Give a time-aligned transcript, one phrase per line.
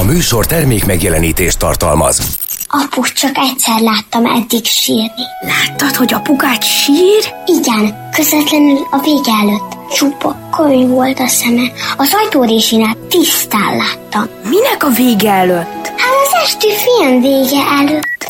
[0.00, 2.38] A műsor termék megjelenítést tartalmaz.
[2.66, 5.24] Apu, csak egyszer láttam eddig sírni.
[5.40, 7.34] Láttad, hogy apukát sír?
[7.46, 9.92] Igen, közvetlenül a vége előtt.
[9.94, 11.72] Csupa könyv volt a szeme.
[11.96, 14.28] Az ajtórésinát tisztán láttam.
[14.48, 15.86] Minek a vége előtt?
[15.86, 18.26] Hát az esti film vége előtt.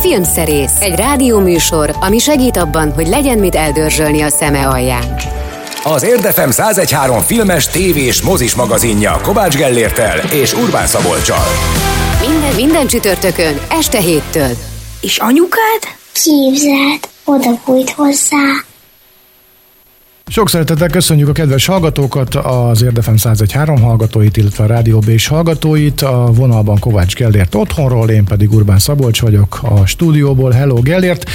[0.00, 5.16] Filmszerész, egy rádióműsor, ami segít abban, hogy legyen mit eldörzsölni a szeme alján.
[5.86, 11.44] Az Érdefem 1013 filmes, tévés, mozis magazinja Kovács Gellértel és Urbán Szabolcsal.
[12.28, 14.50] Minden, minden csütörtökön, este héttől.
[15.00, 15.80] És anyukád?
[16.12, 18.64] Képzeld, oda bújt hozzá.
[20.26, 26.02] Sok szeretettel köszönjük a kedves hallgatókat, az Érdefem 101.3 hallgatóit, illetve a Rádió B hallgatóit.
[26.02, 30.50] A vonalban Kovács Gellért otthonról, én pedig Urbán Szabolcs vagyok a stúdióból.
[30.50, 31.30] Hello Gellért!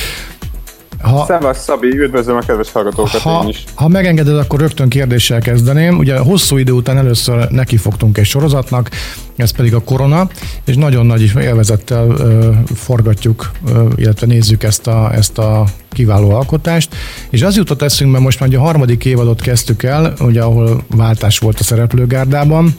[1.01, 3.63] Ha, Szevasz Szabi, üdvözlöm a kedves hallgatókat ha, én is.
[3.75, 5.97] Ha megengeded, akkor rögtön kérdéssel kezdeném.
[5.97, 8.89] Ugye hosszú idő után először nekifogtunk egy sorozatnak,
[9.35, 10.29] ez pedig a korona,
[10.65, 16.95] és nagyon nagy élvezettel ö, forgatjuk, ö, illetve nézzük ezt a, ezt a kiváló alkotást,
[17.29, 21.59] és az jutott eszünkbe, most már a harmadik évadot kezdtük el, ugye ahol váltás volt
[21.59, 22.75] a szereplőgárdában,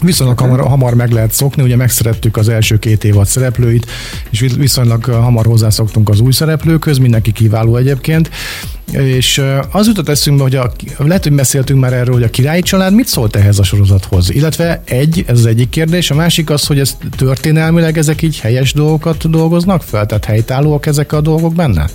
[0.00, 3.86] Viszonylag hamar, hamar meg lehet szokni, ugye megszerettük az első két évad szereplőit,
[4.30, 8.30] és viszonylag hamar hozzászoktunk az új szereplőkhöz, mindenki kiváló egyébként.
[8.92, 9.42] És
[9.72, 13.06] az jutott eszünkbe, hogy a, lehet, hogy beszéltünk már erről, hogy a királyi család mit
[13.06, 14.30] szólt ehhez a sorozathoz.
[14.30, 18.72] Illetve egy, ez az egyik kérdés, a másik az, hogy ez történelmileg ezek így helyes
[18.72, 21.86] dolgokat dolgoznak fel, tehát helytállóak ezek a dolgok benne?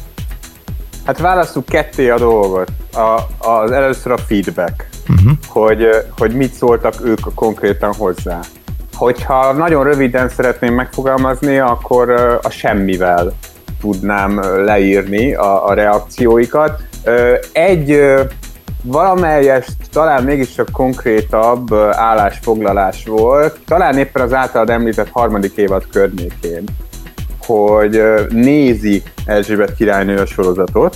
[1.06, 2.72] Hát választjuk ketté a dolgot.
[2.94, 5.32] A, az először a feedback, uh-huh.
[5.48, 8.40] hogy, hogy mit szóltak ők konkrétan hozzá.
[8.94, 12.10] Hogyha nagyon röviden szeretném megfogalmazni, akkor
[12.42, 13.34] a semmivel
[13.82, 16.82] tudnám leírni a, a reakcióikat.
[17.52, 18.14] Egy
[18.84, 26.64] valamelyest talán mégis a konkrétabb állásfoglalás volt, talán éppen az általad említett harmadik évad környékén,
[27.46, 30.96] hogy nézi Erzsébet királynő a sorozatot,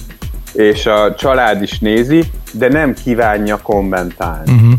[0.54, 2.24] és a család is nézi,
[2.54, 4.52] de nem kívánja kommentálni.
[4.52, 4.74] Uh-huh.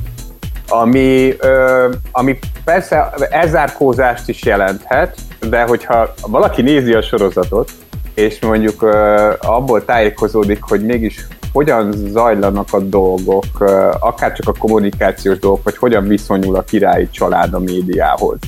[0.69, 5.17] Ami, ö, ami persze elzárkózást is jelenthet,
[5.49, 7.71] de hogyha valaki nézi a sorozatot,
[8.15, 14.59] és mondjuk ö, abból tájékozódik, hogy mégis hogyan zajlanak a dolgok, ö, akár csak a
[14.59, 18.39] kommunikációs dolgok, vagy hogyan viszonyul a királyi család a médiához,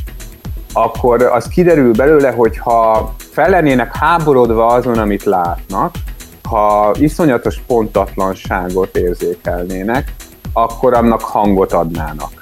[0.73, 5.95] akkor az kiderül belőle, hogy ha fel lennének háborodva azon, amit látnak,
[6.49, 10.13] ha iszonyatos pontatlanságot érzékelnének,
[10.53, 12.41] akkor annak hangot adnának.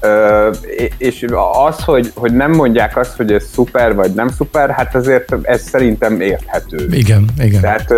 [0.00, 0.50] Ö,
[0.98, 1.24] és
[1.66, 5.62] az, hogy, hogy nem mondják azt, hogy ez szuper vagy nem szuper, hát azért ez
[5.62, 6.86] szerintem érthető.
[6.90, 7.60] Igen, igen.
[7.60, 7.90] Tehát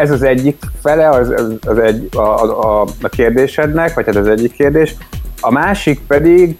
[0.00, 4.28] ez az egyik fele az, az, az egy, a, a, a kérdésednek, vagy hát az
[4.28, 4.94] egyik kérdés.
[5.40, 6.58] A másik pedig,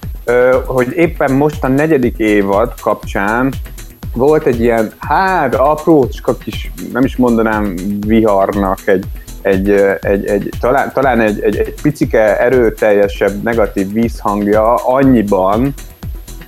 [0.65, 3.53] hogy éppen most a negyedik évad kapcsán
[4.15, 7.75] volt egy ilyen, hát aprócska kis, nem is mondanám
[8.07, 9.05] viharnak, egy,
[9.43, 15.75] egy, egy, egy talán, talán egy, egy, egy picike erőteljesebb negatív vízhangja annyiban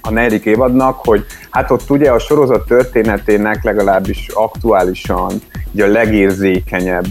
[0.03, 5.33] a negyedik évadnak, hogy hát ott ugye a sorozat történetének legalábbis aktuálisan
[5.73, 7.07] ugye a legérzékenyebb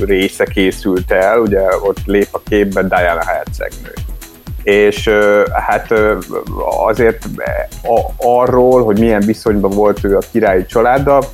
[0.00, 3.92] része készült el, ugye ott lép a képbe Diana hercegnő
[4.64, 5.10] és
[5.52, 5.94] hát
[6.86, 7.24] azért
[8.16, 11.24] arról, hogy milyen viszonyban volt ő a királyi családdal,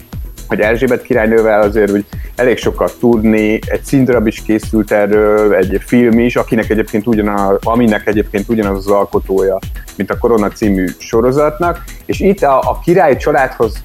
[0.49, 2.05] hogy Erzsébet királynővel azért úgy
[2.37, 8.07] elég sokat tudni, egy színdarab is készült erről, egy film is, akinek egyébként ugyanaz, aminek
[8.07, 9.59] egyébként ugyanaz az alkotója,
[9.97, 13.83] mint a Korona című sorozatnak, és itt a, a királyi családhoz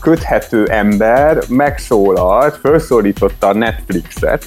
[0.00, 4.44] köthető ember megszólalt, felszólította a Netflixet,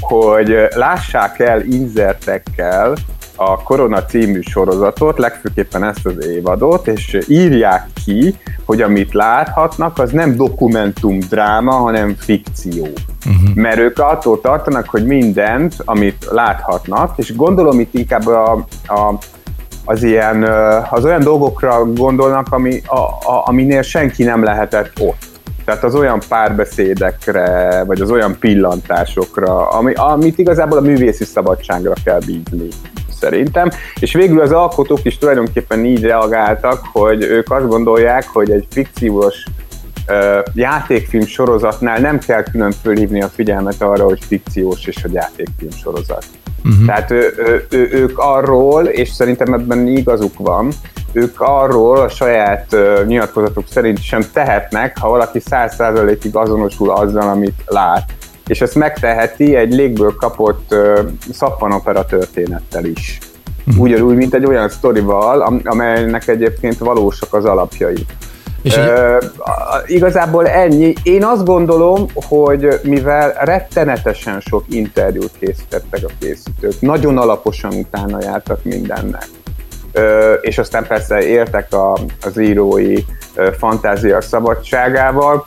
[0.00, 2.94] hogy lássák el inzertekkel
[3.36, 10.10] a Korona című sorozatot, legfőképpen ezt az évadot, és írják ki, hogy amit láthatnak, az
[10.10, 12.82] nem dokumentum dráma, hanem fikció.
[13.26, 13.54] Uh-huh.
[13.54, 18.52] Mert ők attól tartanak, hogy mindent, amit láthatnak, és gondolom itt inkább a,
[18.86, 19.14] a
[19.86, 20.42] az ilyen,
[20.90, 25.24] az olyan dolgokra gondolnak, ami, a, a, aminél senki nem lehetett ott.
[25.64, 32.18] Tehát az olyan párbeszédekre, vagy az olyan pillantásokra, ami, amit igazából a művészi szabadságra kell
[32.26, 32.68] bízni
[33.20, 33.70] szerintem,
[34.00, 39.44] és végül az alkotók is tulajdonképpen így reagáltak, hogy ők azt gondolják, hogy egy fikciós
[40.54, 46.24] játékfilm sorozatnál nem kell külön fölhívni a figyelmet arra, hogy fikciós és hogy játékfilm sorozat.
[46.64, 46.86] Uh-huh.
[46.86, 50.72] Tehát ő, ő, ő, ők arról, és szerintem ebben igazuk van,
[51.12, 57.28] ők arról a saját uh, nyilatkozatuk szerint sem tehetnek, ha valaki száz százalékig azonosul azzal,
[57.28, 58.12] amit lát
[58.46, 60.98] és ezt megteheti egy légből kapott uh,
[61.32, 63.18] szappanopera történettel is.
[63.78, 68.06] ugyanúgy, mint egy olyan sztorival, amelynek egyébként valósak az alapjai.
[68.62, 69.24] És uh,
[69.86, 70.92] igazából ennyi.
[71.02, 78.64] Én azt gondolom, hogy mivel rettenetesen sok interjút készítettek a készítők, nagyon alaposan utána jártak
[78.64, 79.26] mindennek,
[79.94, 80.02] uh,
[80.40, 82.94] és aztán persze értek a, az írói
[83.36, 85.42] uh, fantázia szabadságával,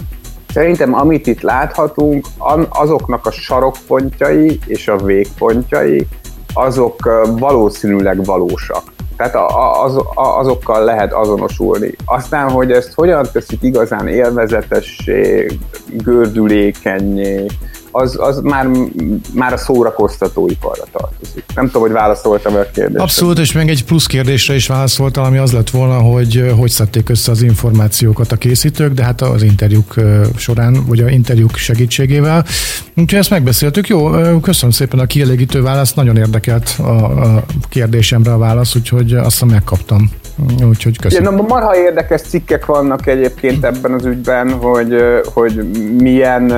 [0.53, 2.25] Szerintem amit itt láthatunk,
[2.69, 6.07] azoknak a sarokpontjai és a végpontjai,
[6.53, 8.83] azok valószínűleg valósak.
[9.17, 9.35] Tehát
[9.83, 11.91] az, azokkal lehet azonosulni.
[12.05, 15.47] Aztán, hogy ezt hogyan teszik igazán élvezetessé,
[15.91, 17.45] gördülékenyé,
[17.97, 18.67] az, az már,
[19.33, 21.44] már a szórakoztatóiparra tartozik.
[21.55, 23.01] Nem tudom, hogy válaszoltam a kérdésre.
[23.01, 27.09] Abszolút, és még egy plusz kérdésre is válaszoltam, ami az lett volna, hogy hogy szedték
[27.09, 29.94] össze az információkat a készítők, de hát az interjúk
[30.35, 32.45] során, vagy a interjúk segítségével.
[32.95, 33.88] Úgyhogy ezt megbeszéltük.
[33.88, 34.09] Jó,
[34.41, 40.11] köszönöm szépen a kielégítő választ, nagyon érdekelt a, a kérdésemre a válasz, úgyhogy azt megkaptam.
[40.63, 41.38] Úgyhogy köszönöm.
[41.38, 44.95] Ja, marha érdekes cikkek vannak egyébként ebben az ügyben, hogy,
[45.33, 46.53] hogy milyen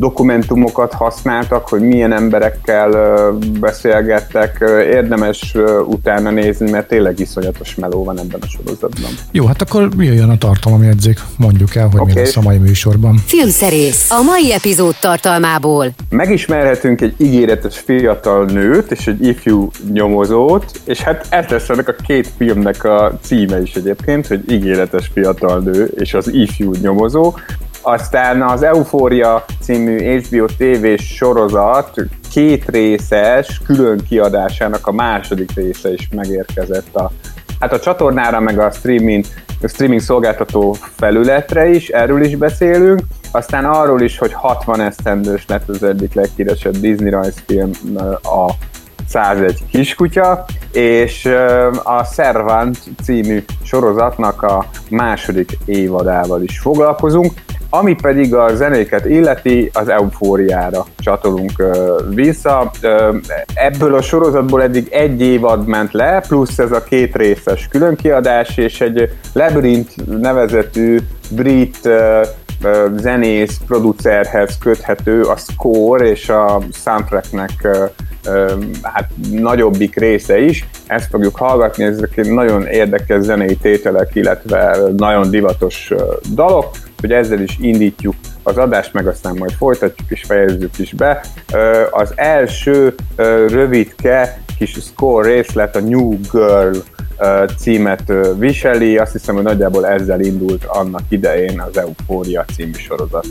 [0.00, 2.90] dokumentumokat használtak, hogy milyen emberekkel
[3.60, 5.54] beszélgettek, érdemes
[5.86, 9.10] utána nézni, mert tényleg iszonyatos meló van ebben a sorozatban.
[9.32, 12.12] Jó, hát akkor jöjjön a tartalomjegyzék, mondjuk el, hogy okay.
[12.12, 13.16] mi lesz a mai műsorban.
[13.26, 15.86] Filmszerész, a mai epizód tartalmából.
[16.10, 21.94] Megismerhetünk egy ígéretes fiatal nőt és egy ifjú nyomozót, és hát ez lesz ennek a
[22.06, 27.34] két filmnek a címe is egyébként, hogy ígéretes fiatal nő és az ifjú nyomozó.
[27.82, 31.94] Aztán az Eufória című HBO TV sorozat
[32.32, 37.10] két részes külön kiadásának a második része is megérkezett a,
[37.60, 39.24] hát a csatornára, meg a streaming,
[39.62, 43.00] a streaming szolgáltató felületre is, erről is beszélünk.
[43.30, 47.70] Aztán arról is, hogy 60 esztendős lett az egyik leghíresebb Disney rajzfilm
[48.22, 48.52] a
[49.08, 51.26] 101 kiskutya, és
[51.82, 57.32] a Servant című sorozatnak a második évadával is foglalkozunk.
[57.72, 61.62] Ami pedig a zenéket illeti, az eufóriára csatolunk
[62.08, 62.70] vissza.
[63.54, 68.80] Ebből a sorozatból eddig egy évad ment le, plusz ez a két részes különkiadás, és
[68.80, 70.98] egy Labyrinth nevezetű
[71.30, 71.88] brit
[72.96, 77.68] zenész, producerhez köthető a score és a soundtracknek
[78.82, 80.68] hát nagyobbik része is.
[80.86, 85.92] Ezt fogjuk hallgatni, ezek nagyon érdekes zenei tételek, illetve nagyon divatos
[86.34, 86.68] dalok
[87.00, 91.20] hogy ezzel is indítjuk az adást, meg aztán majd folytatjuk és fejezzük is be.
[91.90, 92.94] Az első
[93.48, 96.76] rövidke kis score részlet a New Girl
[97.58, 103.26] címet viseli, azt hiszem, hogy nagyjából ezzel indult annak idején az Euphoria című sorozat.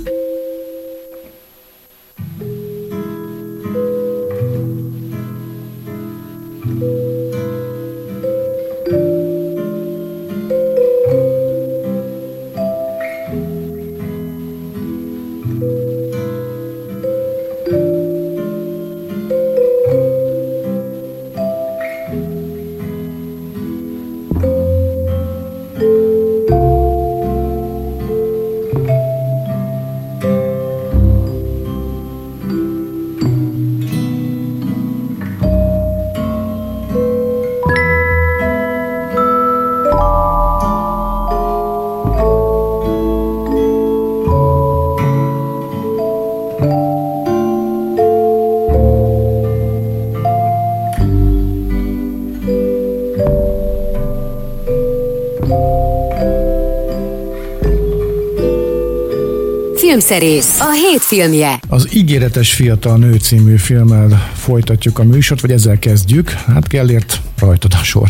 [60.09, 61.59] Filmszerész, a hét filmje.
[61.67, 66.29] Az Ígéretes Fiatal Nő című filmmel folytatjuk a műsort, vagy ezzel kezdjük.
[66.29, 68.09] Hát Gellért rajtad a sor.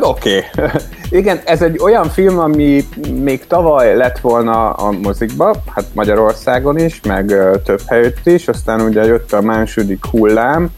[0.00, 0.44] Oké.
[0.52, 0.70] Okay.
[1.10, 2.84] Igen, ez egy olyan film, ami
[3.22, 7.26] még tavaly lett volna a mozikba, hát Magyarországon is, meg
[7.64, 10.70] több helyütt is, aztán ugye jött a második hullám,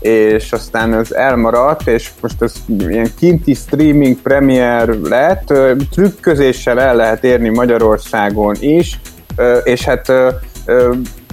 [0.00, 5.52] és aztán ez elmaradt, és most ez ilyen kinti streaming premier lett,
[5.90, 9.00] trükközéssel el lehet érni Magyarországon is,
[9.64, 10.12] és hát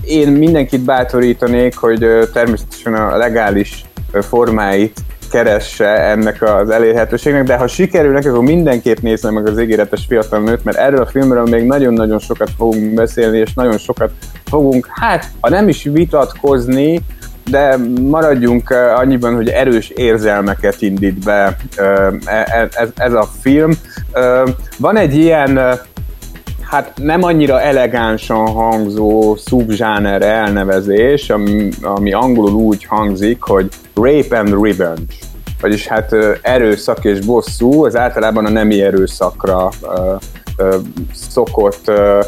[0.04, 3.86] én mindenkit bátorítanék, hogy természetesen a legális
[4.22, 5.00] formáit
[5.34, 10.64] keresse ennek az elérhetőségnek, de ha sikerülnek, akkor mindenképp nézze meg az ígéretes fiatal nőt,
[10.64, 14.12] mert erről a filmről még nagyon-nagyon sokat fogunk beszélni, és nagyon sokat
[14.46, 17.02] fogunk, hát, ha nem is vitatkozni,
[17.50, 21.84] de maradjunk annyiban, hogy erős érzelmeket indít be e,
[22.26, 23.72] e, ez, ez a film.
[24.78, 25.80] Van egy ilyen
[26.74, 31.30] hát nem annyira elegánsan hangzó subzsáner elnevezés,
[31.82, 35.14] ami, angolul úgy hangzik, hogy rape and revenge.
[35.62, 39.70] Vagyis hát erőszak és bosszú, az általában a nemi erőszakra
[40.58, 40.76] ö,
[41.30, 42.20] szokott ö,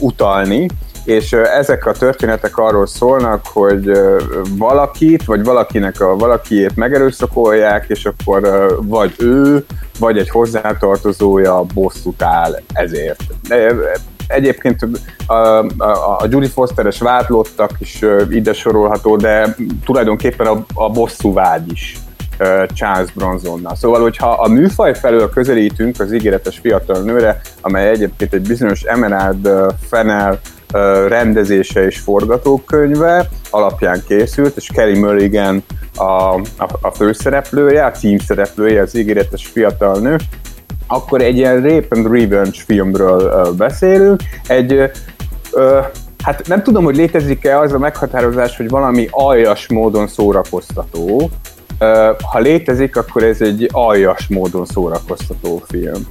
[0.00, 0.68] utalni,
[1.06, 3.90] és ezek a történetek arról szólnak, hogy
[4.56, 9.64] valakit, vagy valakinek a valakiét megerőszakolják, és akkor vagy ő,
[9.98, 13.22] vagy egy hozzátartozója bosszút áll ezért.
[14.26, 14.88] Egyébként
[15.26, 21.72] a, a, a Judy Fosteres vádlottak is ide sorolható, de tulajdonképpen a, a bosszú vágy
[21.72, 21.96] is
[22.74, 23.76] Charles Bronsonnal.
[23.76, 29.50] Szóval, hogyha a műfaj felől közelítünk az ígéretes fiatal nőre, amely egyébként egy bizonyos Emerald
[29.88, 30.40] Fennel
[31.08, 35.64] rendezése és forgatókönyve alapján készült, és Kelly Mulligan
[35.96, 40.16] a, a, a főszereplője, a cím szereplője, az ígéretes fiatal nő,
[40.86, 44.22] akkor egy ilyen rape and revenge filmről beszélünk.
[44.46, 44.90] Egy
[45.52, 45.80] ö,
[46.22, 51.30] hát nem tudom, hogy létezik-e az a meghatározás, hogy valami aljas módon szórakoztató.
[52.30, 56.06] Ha létezik, akkor ez egy aljas módon szórakoztató film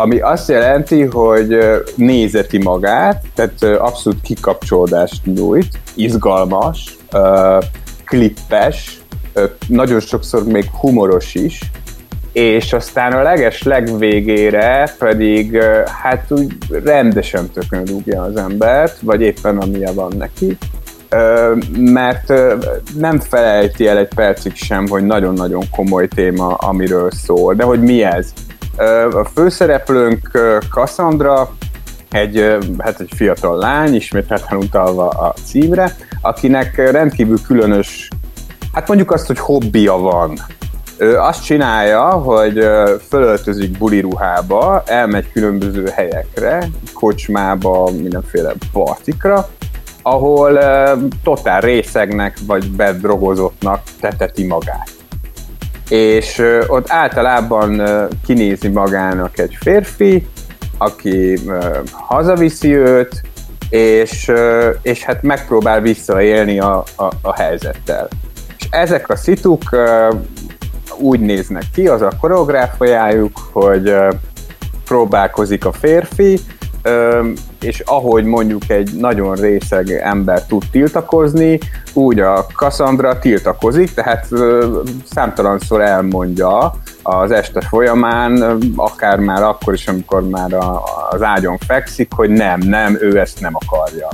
[0.00, 1.58] ami azt jelenti, hogy
[1.94, 6.96] nézeti magát, tehát abszolút kikapcsolódást nyújt, izgalmas,
[8.04, 9.00] klippes,
[9.68, 11.60] nagyon sokszor még humoros is,
[12.32, 15.62] és aztán a leges legvégére pedig
[16.02, 16.52] hát úgy
[16.84, 20.56] rendesen tökön rúgja az embert, vagy éppen amilyen van neki,
[21.78, 22.32] mert
[22.98, 27.54] nem felejti el egy percig sem, hogy nagyon-nagyon komoly téma, amiről szól.
[27.54, 28.32] De hogy mi ez?
[29.12, 30.30] A főszereplőnk
[30.70, 31.50] Cassandra,
[32.10, 38.08] egy, hát egy fiatal lány, ismételten utalva a címre, akinek rendkívül különös,
[38.72, 40.38] hát mondjuk azt, hogy hobbija van.
[40.96, 42.66] Ő azt csinálja, hogy
[43.08, 49.48] fölöltözik buli ruhába, elmegy különböző helyekre, kocsmába, mindenféle partikra,
[50.02, 50.58] ahol
[51.22, 54.97] totál részegnek vagy bedrogozottnak teteti magát
[55.88, 57.82] és ott általában
[58.26, 60.26] kinézi magának egy férfi,
[60.78, 61.38] aki
[61.90, 63.22] hazaviszi őt,
[63.70, 64.32] és,
[64.82, 68.08] és hát megpróbál visszaélni a, a, a helyzettel.
[68.58, 69.62] És ezek a szituk
[70.98, 73.94] úgy néznek ki, az a koreográfiájuk, hogy
[74.84, 76.38] próbálkozik a férfi,
[77.60, 81.58] és ahogy mondjuk egy nagyon részeg ember tud tiltakozni,
[81.92, 84.28] úgy a Cassandra tiltakozik, tehát
[85.04, 90.56] számtalanszor elmondja az este folyamán, akár már akkor is, amikor már
[91.10, 94.08] az ágyon fekszik, hogy nem, nem, ő ezt nem akarja.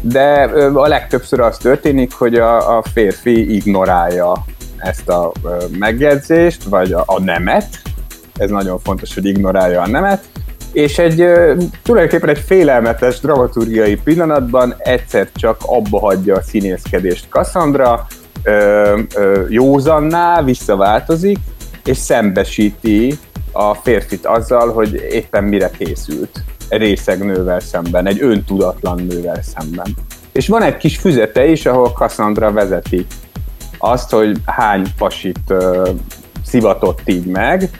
[0.00, 4.44] De a legtöbbször az történik, hogy a, a férfi ignorálja
[4.78, 5.32] ezt a
[5.78, 7.68] megjegyzést, vagy a, a nemet,
[8.36, 10.24] ez nagyon fontos, hogy ignorálja a nemet,
[10.72, 11.24] és egy
[11.82, 18.06] tulajdonképpen egy félelmetes dramaturgiai pillanatban egyszer csak abba hagyja a színészkedést Cassandra,
[18.42, 21.38] ö, ö, józanná, visszaváltozik,
[21.84, 23.18] és szembesíti
[23.52, 29.86] a férfit azzal, hogy éppen mire készült egy részeg nővel szemben, egy öntudatlan nővel szemben.
[30.32, 33.06] És van egy kis füzete is, ahol Cassandra vezeti
[33.78, 35.54] azt, hogy hány pasit
[36.44, 37.70] szivatott így meg,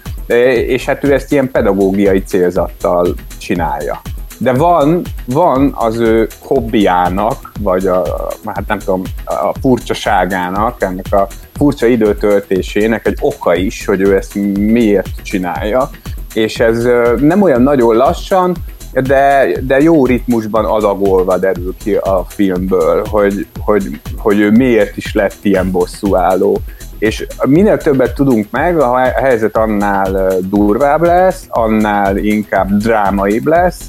[0.66, 4.00] és hát ő ezt ilyen pedagógiai célzattal csinálja.
[4.38, 8.02] De van, van az ő hobbiának, vagy a,
[8.44, 14.34] hát nem tudom, a furcsaságának, ennek a furcsa időtöltésének egy oka is, hogy ő ezt
[14.58, 15.90] miért csinálja.
[16.34, 16.88] És ez
[17.20, 18.56] nem olyan nagyon lassan,
[18.92, 25.14] de, de jó ritmusban adagolva derül ki a filmből, hogy, hogy, hogy ő miért is
[25.14, 26.60] lett ilyen bosszúálló
[27.02, 33.80] és minél többet tudunk meg, a helyzet annál durvább lesz, annál inkább drámaibb lesz,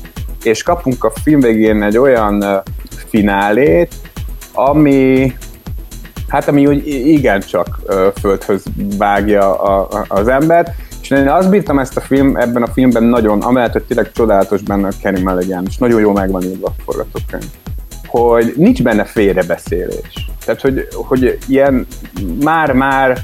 [0.43, 2.61] és kapunk a film végén egy olyan
[3.07, 3.93] finálét,
[4.53, 5.33] ami
[6.27, 7.79] hát ami úgy igencsak
[8.19, 8.63] földhöz
[8.97, 13.03] vágja a, a, az embert, és én azt bírtam ezt a film, ebben a filmben
[13.03, 16.81] nagyon, amellett, hogy tényleg csodálatos benne a Kenny Mulligan, és nagyon jól megvan írva a
[16.85, 17.51] forgatókönyv,
[18.19, 20.29] hogy nincs benne félrebeszélés.
[20.45, 21.87] Tehát, hogy, hogy ilyen
[22.43, 23.17] már-már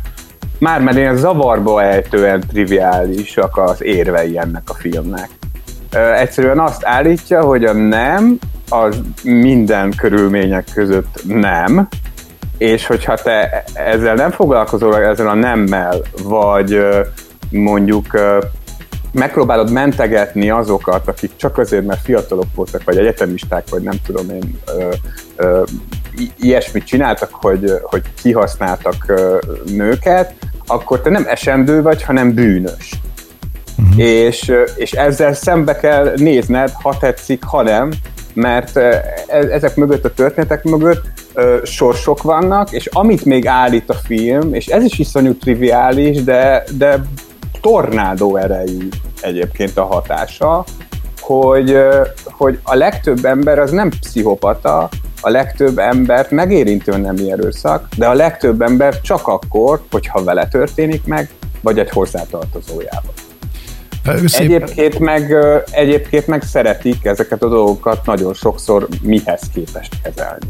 [0.60, 5.30] már már ilyen zavarba ejtően triviálisak az érvei ennek a filmnek.
[6.18, 8.38] Egyszerűen azt állítja, hogy a nem
[8.70, 11.88] az minden körülmények között nem,
[12.58, 16.88] és hogyha te ezzel nem foglalkozol, ezzel a nemmel, vagy
[17.50, 18.08] mondjuk
[19.12, 24.60] megpróbálod mentegetni azokat, akik csak azért, mert fiatalok voltak, vagy egyetemisták, vagy nem tudom én,
[24.78, 24.94] ö,
[25.36, 25.64] ö,
[26.40, 30.34] ilyesmit csináltak, hogy, hogy kihasználtak ö, nőket,
[30.66, 32.92] akkor te nem esendő vagy, hanem bűnös.
[33.78, 34.00] Uh-huh.
[34.00, 37.92] és, és ezzel szembe kell nézned, ha tetszik, ha nem,
[38.34, 41.02] mert e, ezek mögött a történetek mögött
[41.64, 47.02] sorsok vannak, és amit még állít a film, és ez is iszonyú triviális, de, de
[47.62, 48.88] tornádó erejű
[49.22, 50.64] egyébként a hatása,
[51.20, 51.78] hogy,
[52.26, 54.90] hogy a legtöbb ember az nem pszichopata,
[55.22, 61.06] a legtöbb embert megérintő nem erőszak, de a legtöbb ember csak akkor, hogyha vele történik
[61.06, 61.30] meg,
[61.62, 63.14] vagy egy hozzátartozójával.
[64.38, 65.36] Egyébként meg,
[65.72, 70.48] egyébként meg szeretik ezeket a dolgokat nagyon sokszor mihez képest kezelni.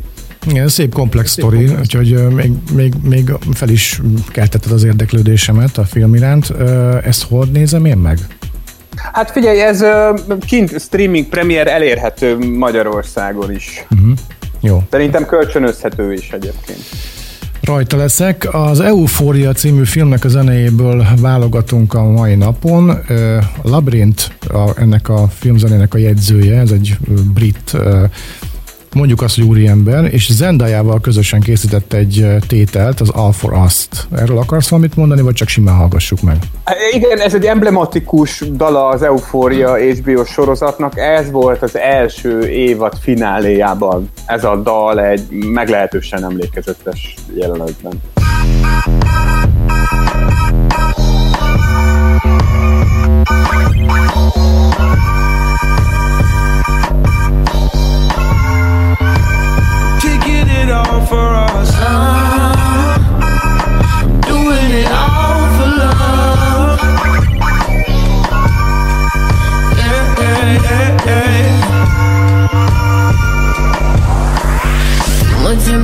[0.47, 6.15] Igen, szép komplex sztori, úgyhogy még, még, még fel is keltetted az érdeklődésemet a film
[6.15, 6.53] iránt.
[7.03, 8.19] Ezt hol nézem én meg?
[9.13, 9.83] Hát figyelj, ez
[10.47, 13.85] kint streaming premier elérhető Magyarországon is.
[13.91, 14.11] Uh-huh.
[14.61, 14.83] Jó.
[14.91, 16.79] Szerintem kölcsönözhető is egyébként.
[17.61, 18.47] Rajta leszek.
[18.51, 22.97] Az Eufória című filmnek a zenéjéből válogatunk a mai napon.
[23.61, 26.97] Labyrinth a, ennek a filmzenének a jegyzője, ez egy
[27.33, 27.77] brit
[28.93, 34.07] mondjuk azt, hogy úriember, és Zendajával közösen készített egy tételt, az All for Us-t.
[34.15, 36.37] Erről akarsz valamit mondani, vagy csak simán hallgassuk meg?
[36.91, 40.97] Igen, ez egy emblematikus dala az Euphoria HBO sorozatnak.
[40.97, 44.09] Ez volt az első évad fináléjában.
[44.25, 48.01] Ez a dal egy meglehetősen emlékezetes jelenetben.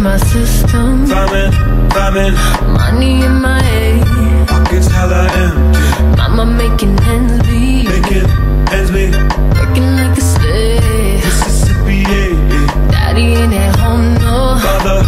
[0.06, 1.08] My system.
[1.08, 1.52] Climbing,
[1.90, 2.34] climbing.
[2.74, 4.48] Money in my head.
[4.48, 5.82] Pockets hella empty.
[6.16, 7.90] Mama making ends meet.
[7.90, 8.30] Making
[8.76, 9.16] ends meet.
[9.58, 11.24] Working like a slave.
[11.26, 12.92] Mississippi, yeah, yeah.
[12.92, 14.38] Daddy ain't at home, no.
[14.66, 15.00] Father,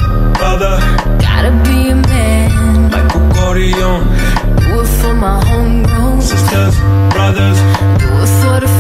[0.58, 1.18] father.
[1.20, 2.92] Gotta be a man.
[2.92, 4.06] Michael Corleone.
[4.62, 6.22] Do it for my homegrown.
[6.22, 6.76] Sisters,
[7.14, 7.58] brothers.
[8.02, 8.77] Do it for the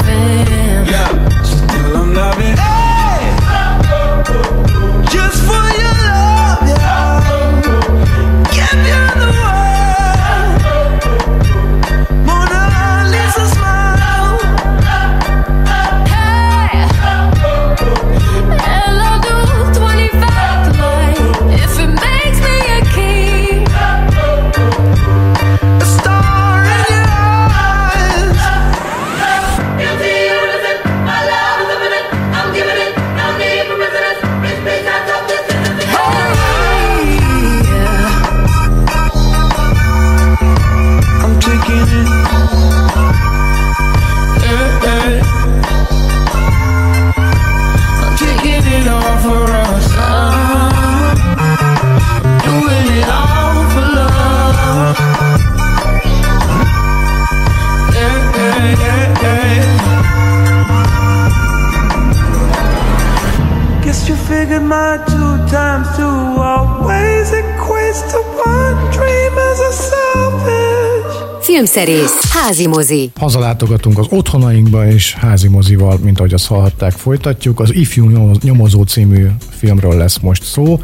[71.57, 73.11] Filmszerész, házi mozi.
[73.19, 77.59] Hazalátogatunk az otthonainkba, és házi mozival, mint ahogy azt hallhatták, folytatjuk.
[77.59, 78.09] Az Ifjú
[78.41, 80.79] Nyomozó című filmről lesz most szó.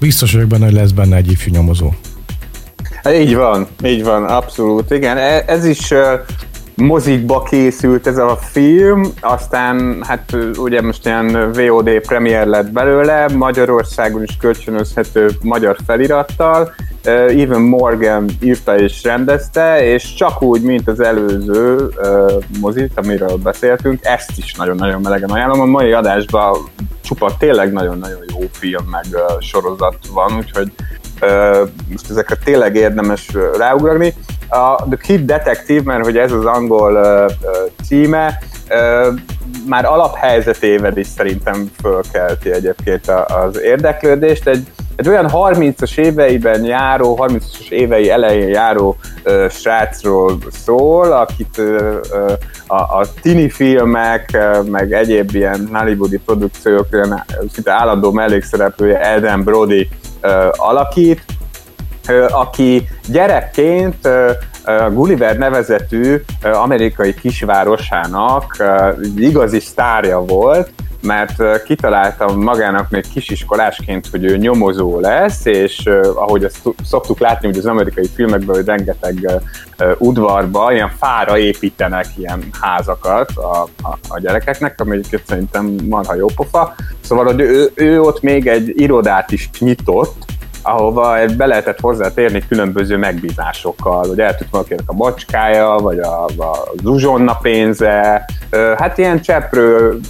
[0.00, 1.90] Biztos vagyok benne, hogy lesz benne egy ifjú nyomozó.
[3.12, 4.90] Így van, így van, abszolút.
[4.90, 5.92] Igen, e- ez is
[6.74, 14.22] mozikba készült ez a film, aztán hát ugye most ilyen VOD premier lett belőle, Magyarországon
[14.22, 16.74] is kölcsönözhető magyar felirattal,
[17.28, 21.88] Even Morgan írta és rendezte, és csak úgy, mint az előző
[22.60, 25.60] mozit, amiről beszéltünk, ezt is nagyon-nagyon melegen ajánlom.
[25.60, 26.56] A mai adásban
[27.00, 29.04] csupa tényleg nagyon-nagyon jó film, meg
[29.40, 30.72] sorozat van, úgyhogy
[31.90, 33.28] most ezekre tényleg érdemes
[33.58, 34.14] ráugrani.
[34.50, 37.26] A The Kid Detective, mert hogy ez az angol
[37.84, 38.38] címe,
[39.66, 44.46] már alaphelyzetével is szerintem fölkelti egyébként az érdeklődést.
[44.46, 44.66] Egy
[45.00, 51.98] egy olyan 30-as éveiben járó, 30-as évei elején járó ö, srácról szól, akit ö,
[52.66, 56.86] a, a tini filmek, ö, meg egyéb ilyen hollywoodi produkciók,
[57.52, 59.88] szinte állandó mellékszereplője Eden Brody
[60.20, 61.24] ö, alakít,
[62.30, 64.08] aki gyerekként
[64.90, 68.56] Gulliver nevezetű amerikai kisvárosának
[69.16, 70.70] igazi sztárja volt,
[71.02, 77.58] mert kitaláltam magának még kisiskolásként, hogy ő nyomozó lesz, és ahogy azt szoktuk látni hogy
[77.58, 79.42] az amerikai filmekben, hogy rengeteg
[79.98, 86.26] udvarba ilyen fára építenek ilyen házakat a, a, a gyerekeknek, ami egyébként szerintem marha jó
[86.26, 86.74] pofa.
[87.00, 90.24] Szóval hogy ő, ő ott még egy irodát is nyitott,
[90.70, 96.72] ahova be lehetett hozzátérni különböző megbízásokkal, hogy el tudott valakinek a bacskája, vagy a, a
[96.82, 98.24] zsuzsonna pénze,
[98.76, 100.00] hát ilyen cseprő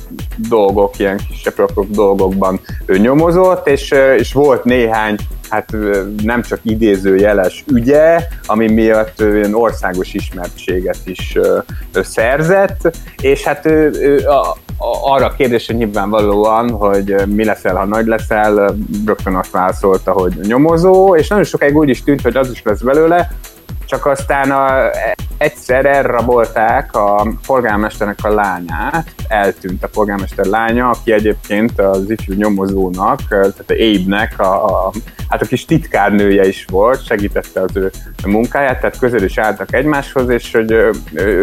[0.49, 5.17] dolgok, ilyen kis cseprő dolgokban ő nyomozott, és, és volt néhány
[5.51, 5.77] hát
[6.23, 11.39] nem csak idézőjeles ügye, ami miatt ilyen országos ismertséget is
[11.93, 14.25] szerzett, és hát ő, ő
[15.03, 21.17] arra a kérdésre nyilvánvalóan, hogy mi leszel, ha nagy leszel, rögtön azt válaszolta, hogy nyomozó,
[21.17, 23.31] és nagyon sokáig úgy is tűnt, hogy az is lesz belőle,
[23.91, 24.91] csak aztán a,
[25.39, 33.21] egyszer elrabolták a polgármesternek a lányát, eltűnt a polgármester lánya, aki egyébként az ifjú nyomozónak,
[33.29, 34.93] tehát a Abe-nek a, a,
[35.29, 37.91] hát a kis titkárnője is volt, segítette az ő
[38.27, 40.71] munkáját, tehát közel is álltak egymáshoz, és hogy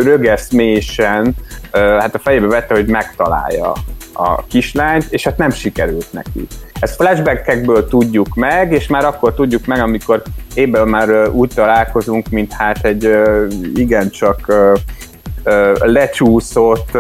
[0.02, 1.36] rögeszmésen
[1.72, 3.74] hát a fejébe vette, hogy megtalálja
[4.14, 6.48] a kislányt, és hát nem sikerült neki.
[6.80, 12.54] Ezt flashbackekből tudjuk meg, és már akkor tudjuk meg, amikor éből már úgy találkozunk, mint
[12.54, 13.12] hát egy
[13.76, 14.54] igencsak
[15.80, 16.98] lecsúszott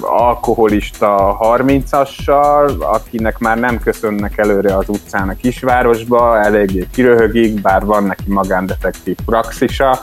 [0.00, 8.04] alkoholista 30-assal, akinek már nem köszönnek előre az utcán a kisvárosba, eléggé kiröhögik, bár van
[8.04, 9.98] neki magándetektív praxisa,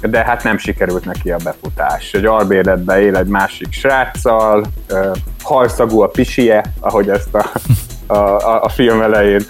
[0.00, 2.12] de hát nem sikerült neki a befutás.
[2.12, 4.66] Egy albérletbe él egy másik sráccal,
[5.42, 7.50] halszagú a pisie, ahogy ezt a,
[8.06, 9.40] a, a film elején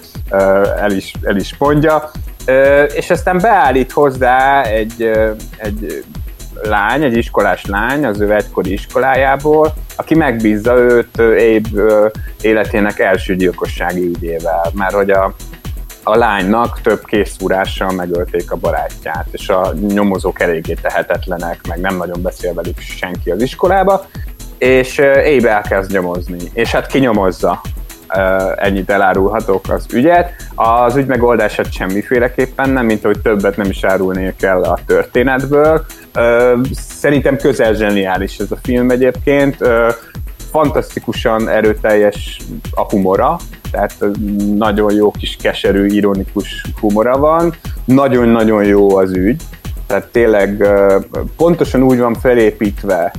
[0.80, 2.10] el is, el is mondja,
[2.94, 5.10] és aztán beállít hozzá egy,
[5.56, 6.04] egy
[6.62, 14.06] lány, egy iskolás lány az ő egykori iskolájából, aki megbízza őt Abe életének első gyilkossági
[14.06, 15.34] ügyével, mert hogy a,
[16.02, 22.22] a lánynak több készúrással megölték a barátját, és a nyomozók eléggé tehetetlenek, meg nem nagyon
[22.22, 24.06] beszél velük senki az iskolába,
[24.58, 27.60] és Abe elkezd nyomozni, és hát kinyomozza
[28.56, 30.32] ennyit elárulhatok az ügyet.
[30.54, 35.84] Az ügy megoldását semmiféleképpen nem, mint hogy többet nem is árulnék el a történetből.
[36.72, 39.56] Szerintem közel zseniális ez a film egyébként.
[40.50, 42.40] Fantasztikusan erőteljes
[42.74, 43.36] a humora,
[43.70, 43.94] tehát
[44.56, 47.54] nagyon jó kis keserű, ironikus humora van.
[47.84, 49.42] Nagyon-nagyon jó az ügy,
[49.86, 50.68] tehát tényleg
[51.36, 53.12] pontosan úgy van felépítve,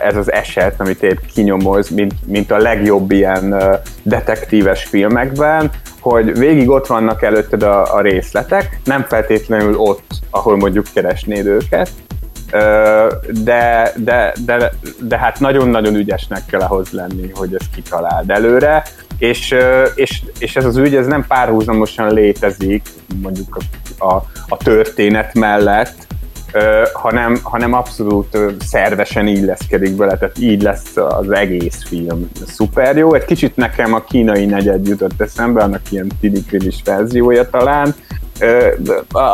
[0.00, 3.54] ez az eset, amit épp kinyomoz, mint, mint a legjobb ilyen
[4.02, 10.86] detektíves filmekben, hogy végig ott vannak előtted a, a részletek, nem feltétlenül ott, ahol mondjuk
[10.94, 11.90] keresnéd őket,
[13.44, 18.82] de, de, de, de hát nagyon-nagyon ügyesnek kell ahhoz lenni, hogy ezt kitaláld előre,
[19.18, 19.54] és,
[19.94, 22.88] és, és ez az ügy, ez nem párhuzamosan létezik
[23.22, 23.58] mondjuk
[23.98, 26.06] a, a, a történet mellett,
[26.92, 33.14] hanem, hanem abszolút szervesen illeszkedik bele, tehát így lesz az egész film szuper jó.
[33.14, 37.94] Egy kicsit nekem a kínai negyed jutott eszembe, annak ilyen tidikrilis verziója talán.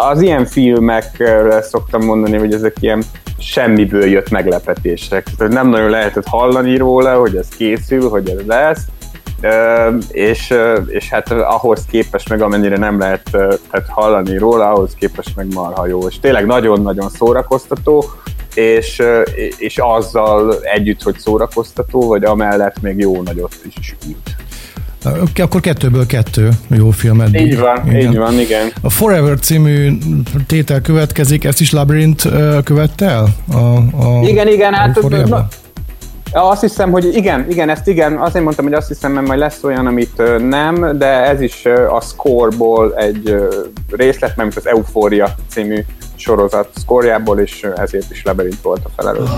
[0.09, 3.03] Az ilyen filmekre szoktam mondani, hogy ezek ilyen
[3.39, 5.27] semmiből jött meglepetések.
[5.37, 8.81] Tehát nem nagyon lehetett hallani róla, hogy ez készül, hogy ez lesz,
[10.11, 10.55] és,
[10.87, 15.87] és hát ahhoz képest meg, amennyire nem lehet tehát hallani róla, ahhoz képest meg marha
[15.87, 18.05] jó, és tényleg nagyon-nagyon szórakoztató,
[18.55, 19.03] és,
[19.59, 24.37] és azzal együtt, hogy szórakoztató, vagy amellett még jó nagyot is üt.
[25.37, 27.47] Akkor kettőből kettő jó film eddig.
[27.47, 28.01] Így van, igen.
[28.01, 28.73] így van, igen.
[28.83, 29.99] A Forever című
[30.47, 32.29] tétel következik, ezt is Labyrinth
[32.65, 33.27] követte el?
[33.53, 34.99] A, a igen, igen, hát
[36.33, 39.65] azt hiszem, hogy igen, igen, ezt igen, azért mondtam, hogy azt hiszem, mert majd lesz
[39.65, 43.37] olyan, amit nem, de ez is a Score-ból egy
[43.91, 45.85] részlet, mert az Euphoria című
[46.19, 49.29] sorozat score és ezért is Labyrinth volt a felelős.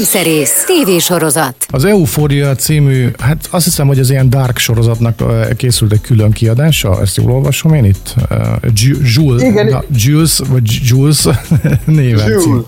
[0.00, 1.54] Filmszerész, tévésorozat.
[1.70, 5.22] Az Euphoria című, hát azt hiszem, hogy az ilyen dark sorozatnak
[5.56, 8.14] készült egy külön kiadása, ezt jól olvasom én itt.
[9.14, 9.66] Jules, Igen.
[9.66, 11.24] Na, Jules, vagy Jules
[11.84, 12.28] néven.
[12.28, 12.42] Jules.
[12.42, 12.64] cím.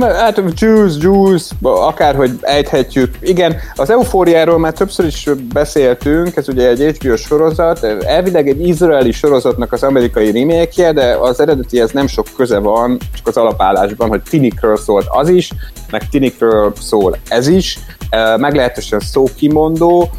[0.00, 3.14] Hát Juice, Juice, akárhogy ejthetjük.
[3.20, 9.12] Igen, az Eufóriáról már többször is beszéltünk, ez ugye egy HBO sorozat, elvileg egy izraeli
[9.12, 14.22] sorozatnak az amerikai remake de az eredetihez nem sok köze van, csak az alapállásban, hogy
[14.22, 15.50] tinikről szólt az is,
[15.92, 17.78] meg tinikről szól ez is,
[18.36, 20.10] meglehetősen szókimondó,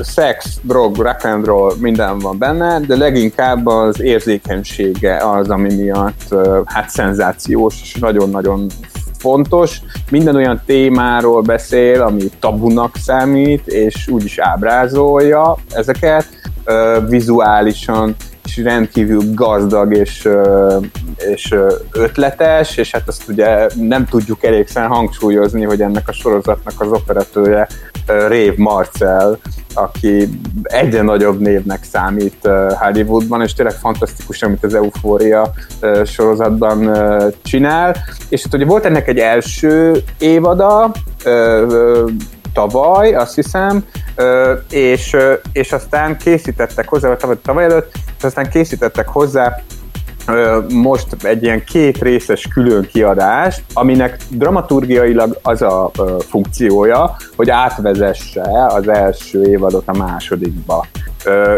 [0.00, 6.34] szex, drog, rock and roll, minden van benne, de leginkább az érzékenysége az, ami miatt
[6.64, 8.66] hát szenzációs, és nagyon-nagyon
[9.18, 9.80] fontos.
[10.10, 16.26] Minden olyan témáról beszél, ami tabunak számít, és úgy is ábrázolja ezeket,
[17.08, 20.28] vizuálisan és rendkívül gazdag és,
[21.16, 21.54] és
[21.92, 27.68] ötletes, és hát azt ugye nem tudjuk elégszer hangsúlyozni, hogy ennek a sorozatnak az operatője
[28.28, 29.38] Rév Marcel,
[29.74, 30.28] aki
[30.62, 35.52] egyre nagyobb névnek számít Hollywoodban, és tényleg fantasztikus, amit az Euphoria
[36.04, 36.96] sorozatban
[37.42, 37.96] csinál.
[38.28, 40.92] És hát ugye volt ennek egy első évada,
[42.56, 43.84] tavaly, azt hiszem,
[44.70, 45.16] és,
[45.52, 49.62] és aztán készítettek hozzá, vagy tavaly, tavaly előtt, és aztán készítettek hozzá
[50.68, 55.90] most egy ilyen két részes külön kiadást, aminek dramaturgiailag az a
[56.28, 60.86] funkciója, hogy átvezesse az első évadot a másodikba.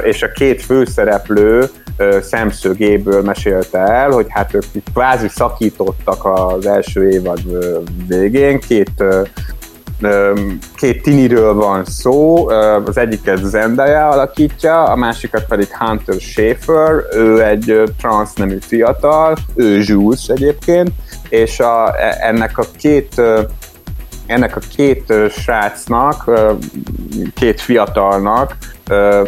[0.02, 1.70] És a két főszereplő
[2.20, 7.40] szemszögéből mesélte el, hogy hát ők kvázi szakítottak az első évad
[8.06, 9.04] végén, két
[10.74, 12.48] két tiniről van szó,
[12.84, 19.80] az egyiket Zendaya alakítja, a másikat pedig Hunter Schaefer, ő egy trans nemű fiatal, ő
[19.82, 20.90] Jules egyébként,
[21.28, 23.22] és a, e, ennek a két
[24.26, 26.30] ennek a két srácnak,
[27.34, 28.56] két fiatalnak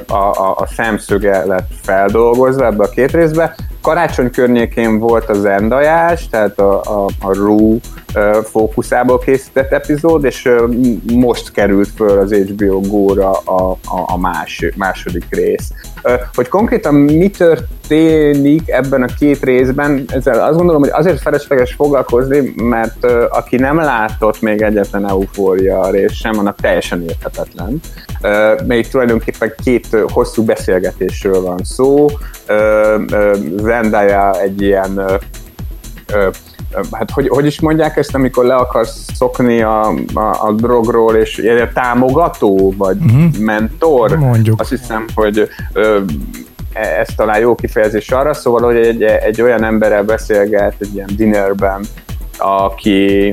[0.06, 3.54] a, a, a szemszöge lett feldolgozva ebbe a két részbe.
[3.83, 7.76] Karácsony környékén volt az endajás, tehát a, a, a Rue
[8.44, 10.49] fókuszából készített epizód, és
[11.12, 15.73] most került föl az HBO Go-ra a, a, a más, második rész.
[16.35, 22.53] Hogy konkrétan mi történik ebben a két részben, ezzel azt gondolom, hogy azért felesleges foglalkozni,
[22.57, 27.81] mert aki nem látott még egyetlen eufória rész sem, annak teljesen érthetetlen.
[28.66, 32.07] Még tulajdonképpen két hosszú beszélgetésről van szó.
[33.57, 35.20] Zendaya egy ilyen
[36.92, 39.80] hát hogy, hogy is mondják ezt, amikor le akarsz szokni a,
[40.14, 43.38] a, a drogról, és ilyen támogató, vagy uh-huh.
[43.38, 44.18] mentor?
[44.18, 44.61] Mondjuk.
[44.61, 46.00] Azt hiszem, hogy ö,
[46.72, 51.09] e, ez talán jó kifejezés arra, szóval, hogy egy, egy olyan emberrel beszélget egy ilyen
[51.16, 51.85] dinnerben,
[52.40, 53.31] aki,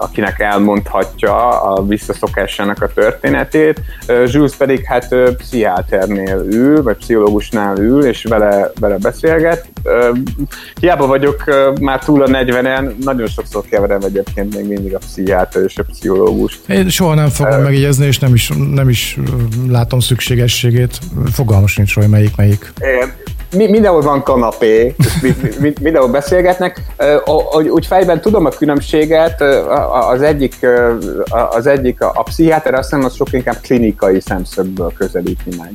[0.00, 3.80] akinek elmondhatja a visszaszokásának a történetét.
[4.26, 9.68] Jules pedig hát pszichiáternél ül, vagy pszichológusnál ül, és vele, vele beszélget.
[10.80, 11.44] Hiába vagyok
[11.80, 16.60] már túl a 40-en, nagyon sokszor keverem egyébként még mindig a pszichiáter és a pszichológus.
[16.66, 19.18] Én soha nem fogom megjegyezni, és nem is, nem is
[19.68, 20.98] látom szükségességét.
[21.32, 22.72] Fogalmas nincs, hogy melyik melyik.
[22.80, 23.12] Én,
[23.56, 24.94] mindenhol van kanapé,
[25.80, 26.82] mindenhol beszélgetnek.
[27.70, 29.40] Úgy fejben tudom a különbséget,
[30.10, 30.66] az egyik,
[31.50, 35.72] az egyik a, a pszichiáter azt hiszem, az sok inkább klinikai szemszögből közelíti meg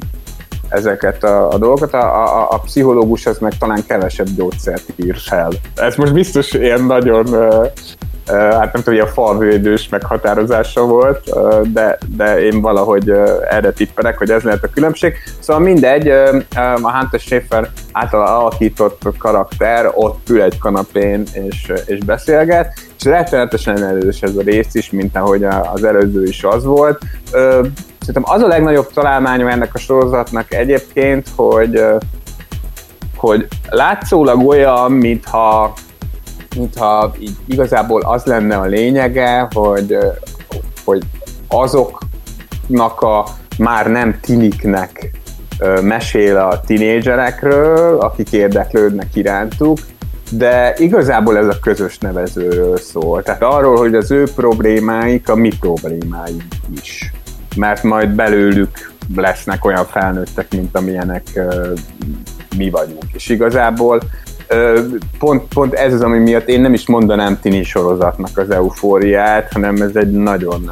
[0.70, 1.94] ezeket a, a dolgokat.
[1.94, 5.52] A, a, a pszichológus az meg talán kevesebb gyógyszert ír fel.
[5.76, 7.26] Ez most biztos ilyen nagyon
[8.28, 11.30] hát nem tudom, hogy a falvédős meghatározása volt,
[11.74, 13.10] de, de én valahogy
[13.50, 15.14] erre tippelek, hogy ez lehet a különbség.
[15.40, 16.08] Szóval mindegy,
[16.82, 23.84] a Hunter Schaefer által alakított karakter ott ül egy kanapén és, és beszélget, és rettenetesen
[23.84, 27.00] erős ez a rész is, mint ahogy az előző is az volt.
[28.00, 31.84] Szerintem az a legnagyobb találmánya ennek a sorozatnak egyébként, hogy
[33.16, 35.74] hogy látszólag olyan, mintha
[36.56, 39.98] mintha így igazából az lenne a lényege, hogy,
[40.86, 41.02] hogy
[41.48, 43.26] azoknak a
[43.58, 45.12] már nem tiniknek
[45.82, 49.78] mesél a tinédzserekről, akik érdeklődnek irántuk,
[50.30, 53.24] de igazából ez a közös nevezőről szól.
[53.24, 56.44] Tehát arról, hogy az ő problémáik a mi problémáink
[56.82, 57.12] is.
[57.56, 61.24] Mert majd belőlük lesznek olyan felnőttek, mint amilyenek
[62.58, 63.06] mi vagyunk.
[63.14, 64.02] És igazából
[65.20, 69.76] pont, pont ez az, ami miatt én nem is mondanám tini sorozatnak az eufóriát, hanem
[69.76, 70.72] ez egy nagyon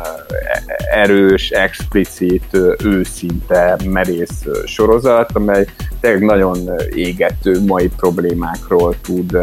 [0.94, 5.66] erős, explicit, őszinte, merész sorozat, amely
[6.00, 6.58] tényleg nagyon
[6.96, 9.38] égető mai problémákról tud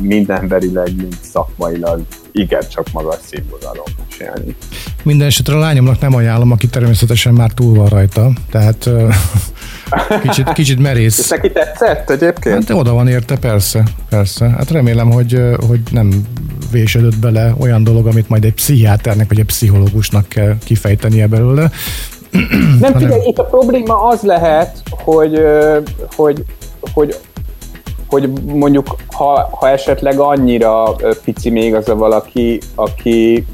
[0.00, 2.00] mind emberileg, mind szakmailag
[2.32, 4.56] igen, csak magas színvonalon mesélni.
[5.02, 8.90] Minden esetre a lányomnak nem ajánlom, aki természetesen már túl van rajta, tehát
[10.22, 11.18] kicsit, kicsit merész.
[11.18, 12.68] És neki tetszett egyébként?
[12.68, 14.48] Hát oda van érte, persze, persze.
[14.48, 16.26] Hát remélem, hogy, hogy nem
[16.70, 21.70] vésődött bele olyan dolog, amit majd egy pszichiáternek vagy egy pszichológusnak kell kifejtenie belőle.
[22.80, 25.42] Nem, figyelj, itt a probléma az lehet, hogy,
[26.16, 26.44] hogy,
[26.92, 27.16] hogy
[28.08, 33.46] hogy mondjuk, ha, ha esetleg annyira pici még az a valaki, aki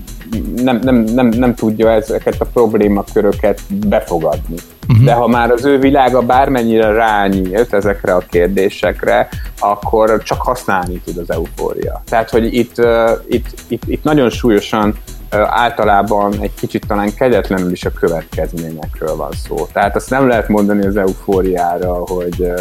[0.56, 4.56] nem, nem, nem, nem tudja ezeket a problémaköröket befogadni.
[4.88, 5.04] Uh-huh.
[5.04, 11.18] De ha már az ő világa bármennyire rányílt ezekre a kérdésekre, akkor csak használni tud
[11.18, 12.02] az eufória.
[12.08, 17.70] Tehát, hogy itt, uh, itt, itt, itt nagyon súlyosan uh, általában egy kicsit talán kegyetlenül
[17.72, 19.66] is a következményekről van szó.
[19.72, 22.60] Tehát azt nem lehet mondani az eufóriára, hogy uh,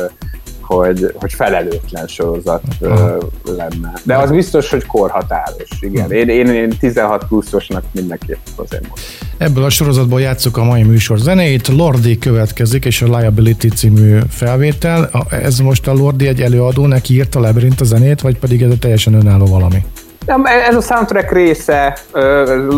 [0.63, 2.89] hogy, hogy felelőtlen sorozat uh,
[3.57, 3.93] lenne.
[4.03, 6.11] De az biztos, hogy korhatáros, igen.
[6.11, 9.05] Én, én, én 16 pluszosnak mindenképp azért mondom.
[9.37, 11.67] Ebből a sorozatból játszuk a mai műsor zenéit.
[11.67, 15.09] Lordi következik, és a Liability című felvétel.
[15.29, 18.71] Ez most a Lordi egy előadó, neki írt a Labyrinth a zenét, vagy pedig ez
[18.71, 19.83] a teljesen önálló valami?
[20.25, 21.97] Nem, ez a soundtrack része,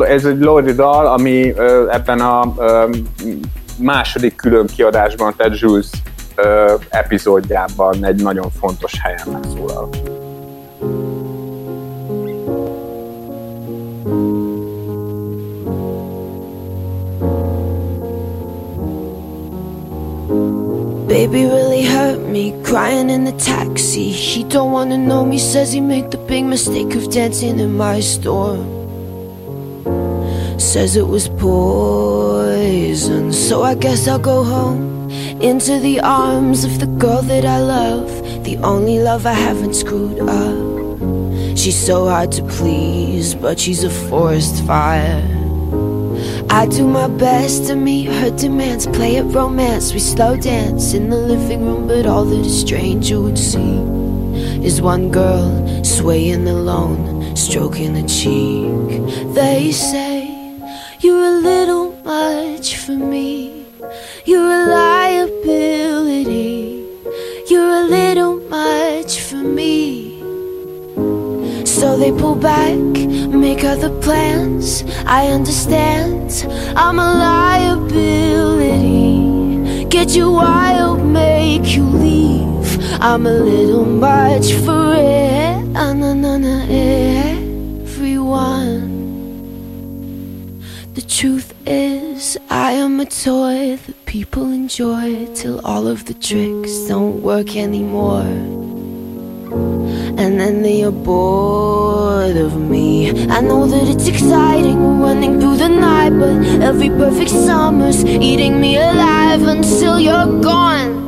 [0.08, 1.54] ez egy Lordi dal, ami
[1.92, 2.54] ebben a
[3.78, 5.88] második külön kiadásban, tehát Jules
[6.36, 9.90] ö, epizódjában egy nagyon fontos helyen megszólal.
[21.08, 24.12] Baby really hurt me, crying in the taxi.
[24.12, 28.02] He don't wanna know me, says he made the big mistake of dancing in my
[28.02, 28.58] store.
[30.58, 34.95] Says it was poison, so I guess I'll go home.
[35.46, 38.10] Into the arms of the girl that I love,
[38.44, 41.56] the only love I haven't screwed up.
[41.56, 45.22] She's so hard to please, but she's a forest fire.
[46.50, 51.12] I do my best to meet her demands, play at romance, we slow dance in
[51.12, 53.78] the living room, but all that a stranger would see
[54.66, 59.36] is one girl swaying alone, stroking a cheek.
[59.36, 60.26] They say,
[61.02, 63.66] You're a little much for me.
[64.26, 64.95] You're a liability.
[72.06, 72.78] They pull back,
[73.46, 74.84] make other plans.
[75.08, 76.46] I understand.
[76.76, 78.86] I'm a liability.
[79.86, 82.78] Get you wild, make you leave.
[83.02, 85.66] I'm a little much for it.
[85.76, 86.14] Ah, na,
[87.80, 88.44] everyone.
[90.94, 96.88] The truth is, I am a toy that people enjoy till all of the tricks
[96.88, 98.65] don't work anymore.
[100.18, 103.10] And then they are bored of me.
[103.30, 108.78] I know that it's exciting running through the night, but every perfect summer's eating me
[108.78, 111.04] alive until you're gone.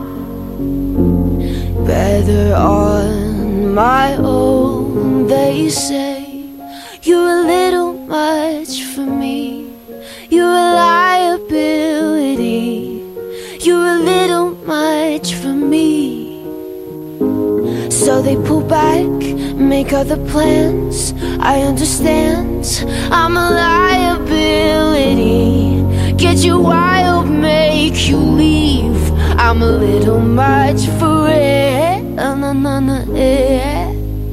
[1.86, 6.26] Better on my own, they say.
[7.02, 9.72] You're a little much for me.
[10.30, 12.04] You're a liability.
[13.62, 14.27] You're a little
[18.08, 19.04] So they pull back,
[19.58, 21.13] make other plans.
[21.41, 22.65] I understand.
[23.12, 25.36] I'm a liability.
[26.15, 29.12] Get you wild, make you leave.
[29.38, 32.02] I'm a little much for it.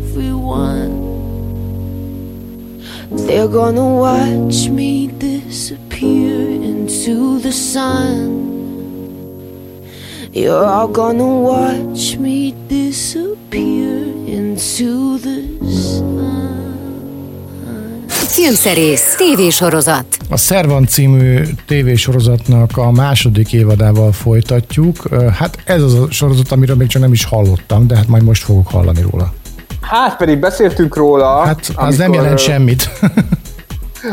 [0.05, 0.95] Everyone.
[3.27, 8.23] They're gonna watch me disappear into the sun.
[10.33, 16.35] You're all gonna watch me disappear into the sun.
[18.07, 20.05] Filmszerész, tévésorozat.
[20.31, 24.97] A Szervan című tévésorozatnak a második évadával folytatjuk.
[25.33, 28.43] Hát ez az a sorozat, amiről még csak nem is hallottam, de hát majd most
[28.43, 29.33] fogok hallani róla.
[29.81, 31.45] Hát pedig beszéltünk róla.
[31.45, 32.89] Hát az amikor, nem jelent semmit.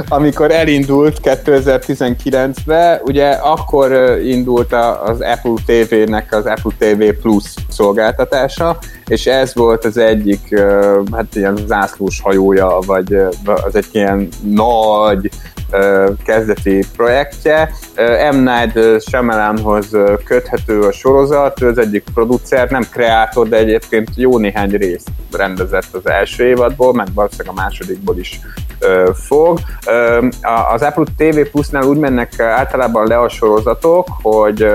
[0.08, 4.74] amikor elindult 2019-ben, ugye akkor indult
[5.04, 10.60] az Apple TV-nek az Apple TV Plus szolgáltatása, és ez volt az egyik,
[11.12, 13.16] hát ilyen zászlós hajója, vagy
[13.46, 15.30] az egy ilyen nagy
[16.24, 17.72] kezdeti projektje.
[18.32, 18.36] M.
[18.36, 24.70] Night Shyamalanhoz köthető a sorozat, ő az egyik producer, nem kreátor, de egyébként jó néhány
[24.70, 28.40] részt rendezett az első évadból, meg valószínűleg a másodikból is
[29.14, 29.60] fog.
[30.74, 34.68] Az Apple TV Plus-nál úgy mennek általában le a sorozatok, hogy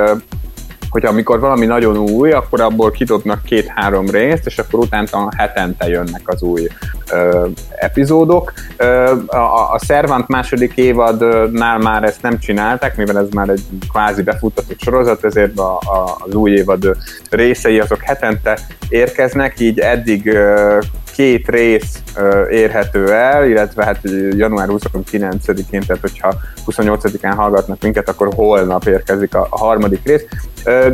[0.97, 6.23] hogy amikor valami nagyon új, akkor abból kidobnak két-három részt, és akkor utána hetente jönnek
[6.25, 6.67] az új
[7.13, 8.53] ö, epizódok.
[8.77, 14.23] Ö, a, a Servant második évadnál már ezt nem csinálták, mivel ez már egy kvázi
[14.23, 16.97] befutatott sorozat, ezért a, a, az új évad
[17.31, 20.79] részei azok hetente érkeznek, így eddig ö,
[21.17, 22.03] két rész
[22.51, 24.01] érhető el, illetve hát
[24.31, 26.35] január 29-én, tehát hogyha
[26.67, 30.25] 28-án hallgatnak minket, akkor holnap érkezik a, harmadik rész.
[30.64, 30.93] E,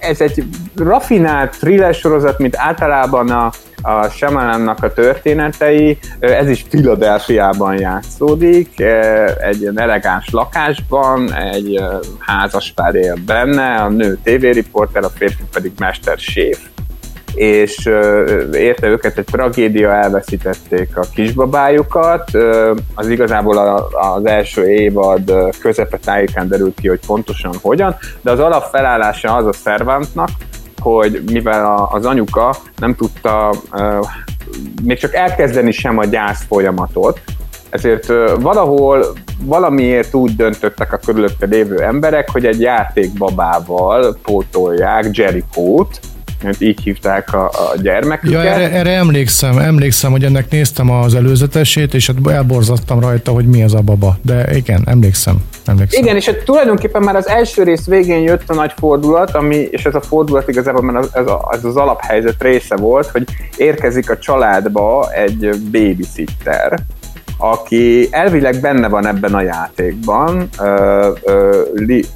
[0.00, 0.44] ez egy
[0.76, 3.52] rafinált thriller sorozat, mint általában a,
[3.82, 8.80] a Shyamalannak a történetei, ez is Filadelfiában játszódik,
[9.40, 11.82] egy ilyen elegáns lakásban, egy
[12.18, 16.58] házaspár él benne, a nő tévériporter, a férfi pedig mesterséf
[17.34, 17.90] és
[18.52, 22.30] érte őket egy tragédia, elveszítették a kisbabájukat.
[22.94, 23.58] Az igazából
[23.90, 29.52] az első évad közepe tájékán derült ki, hogy pontosan hogyan, de az alapfelállása az a
[29.52, 30.28] szervántnak,
[30.80, 33.54] hogy mivel az anyuka nem tudta
[34.82, 37.20] még csak elkezdeni sem a gyász folyamatot,
[37.70, 38.06] ezért
[38.40, 39.06] valahol
[39.44, 46.00] valamiért úgy döntöttek a körülötte lévő emberek, hogy egy játékbabával pótolják Jericho-t,
[46.58, 48.44] így hívták a, a gyermeküket.
[48.44, 53.46] Ja, erre, erre emlékszem, emlékszem, hogy ennek néztem az előzetesét, és hát elborzattam rajta, hogy
[53.46, 54.18] mi az a baba.
[54.22, 55.36] De igen, emlékszem.
[55.66, 56.02] emlékszem.
[56.02, 59.84] Igen, és hát tulajdonképpen már az első rész végén jött a nagy fordulat, ami, és
[59.84, 63.24] ez a fordulat igazából már ez, a, ez az alaphelyzet része volt, hogy
[63.56, 66.78] érkezik a családba egy babysitter,
[67.36, 71.06] aki elvileg benne van ebben a játékban, uh,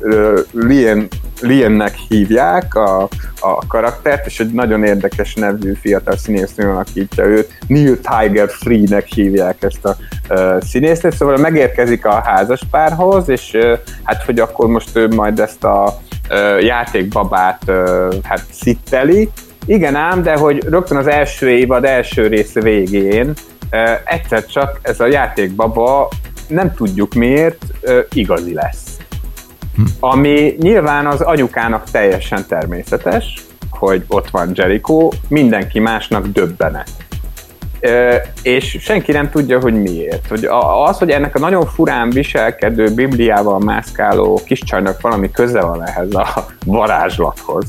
[0.00, 1.08] uh, Lien,
[1.40, 3.08] Liennek hívják a,
[3.40, 9.62] a karaktert, és egy nagyon érdekes nevű fiatal színésznő alakítja őt, Neil Tiger Free-nek hívják
[9.62, 9.96] ezt a
[10.28, 15.64] uh, színésznőt, szóval megérkezik a házaspárhoz, és uh, hát, hogy akkor most ő majd ezt
[15.64, 15.98] a
[16.30, 19.30] uh, játékbabát uh, hát szitteli,
[19.66, 23.32] igen ám, de hogy rögtön az első évad első rész végén
[24.04, 26.08] egyszer csak ez a játékbaba
[26.48, 27.64] nem tudjuk miért
[28.12, 28.95] igazi lesz.
[30.00, 36.90] Ami nyilván az anyukának teljesen természetes, hogy ott van Jericho, mindenki másnak döbbenet.
[38.42, 40.28] és senki nem tudja, hogy miért.
[40.28, 40.48] Hogy
[40.86, 46.46] az, hogy ennek a nagyon furán viselkedő, bibliával mászkáló kiscsajnak valami köze van ehhez a
[46.64, 47.64] varázslathoz,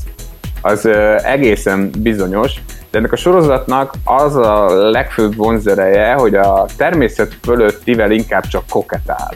[0.62, 0.86] az
[1.22, 2.52] egészen bizonyos,
[2.90, 9.34] de ennek a sorozatnak az a legfőbb vonzereje, hogy a természet fölöttivel inkább csak koketál.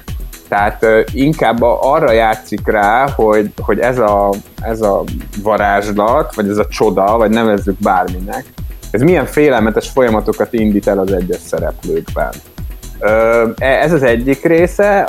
[0.53, 5.05] Tehát inkább arra játszik rá, hogy, hogy ez, a, ez a
[5.43, 8.45] varázslat, vagy ez a csoda, vagy nevezzük bárminek,
[8.91, 12.31] ez milyen félelmetes folyamatokat indít el az egyes szereplőkben.
[13.57, 15.01] Ez az egyik része,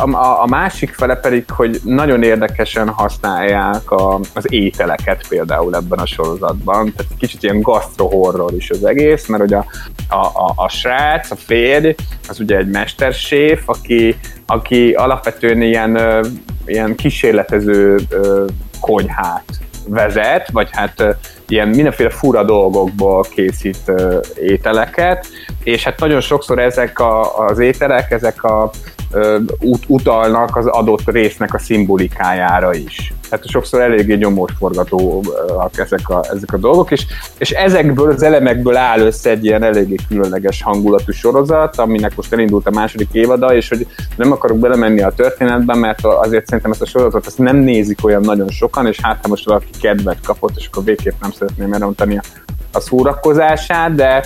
[0.41, 6.93] a, másik fele pedig, hogy nagyon érdekesen használják a, az ételeket például ebben a sorozatban,
[6.95, 9.65] tehát kicsit ilyen gastrohorror is az egész, mert ugye a,
[10.13, 11.95] a, a, a srác, a férj,
[12.29, 16.25] az ugye egy mesterséf, aki, aki alapvetően ilyen,
[16.65, 17.99] ilyen kísérletező
[18.79, 19.43] konyhát
[19.87, 23.91] vezet, vagy hát ilyen mindenféle fura dolgokból készít
[24.41, 25.27] ételeket,
[25.63, 28.71] és hát nagyon sokszor ezek a, az ételek, ezek a
[29.59, 33.13] ut- utalnak az adott résznek a szimbolikájára is.
[33.29, 37.05] Tehát sokszor eléggé nyomósforgatóak ezek a, ezek a dolgok, és,
[37.37, 42.67] és ezekből az elemekből áll össze egy ilyen eléggé különleges hangulatú sorozat, aminek most elindult
[42.67, 46.85] a második évada, és hogy nem akarok belemenni a történetbe, mert azért szerintem ezt a
[46.85, 50.83] sorozatot ezt nem nézik olyan nagyon sokan, és hát most valaki kedvet kapott, és akkor
[50.83, 52.21] végképp nem szeretném elrontani a,
[52.71, 54.23] a szórakozását, de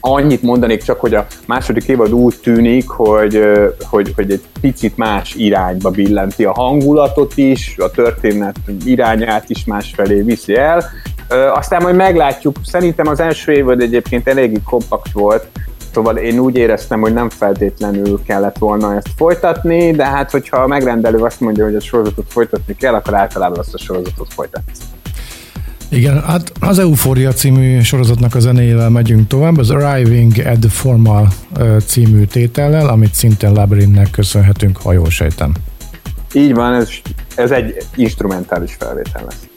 [0.00, 3.42] Annyit mondanék csak, hogy a második évad úgy tűnik, hogy,
[3.90, 10.20] hogy, hogy egy picit más irányba billenti a hangulatot is, a történet irányát is másfelé
[10.20, 10.84] viszi el.
[11.54, 15.46] Aztán majd meglátjuk, szerintem az első évad egyébként eléggé kompakt volt,
[15.92, 20.66] Szóval én úgy éreztem, hogy nem feltétlenül kellett volna ezt folytatni, de hát hogyha a
[20.66, 24.72] megrendelő azt mondja, hogy a sorozatot folytatni kell, akkor általában azt a sorozatot folytatni.
[25.90, 31.28] Igen, hát az Euphoria című sorozatnak a zenéjével megyünk tovább, az Arriving at the Formal
[31.86, 35.52] című tétellel, amit szintén Labyrinthnek köszönhetünk, ha jól sejtem.
[36.32, 36.88] Így van, ez,
[37.34, 39.49] ez egy instrumentális felvétel lesz.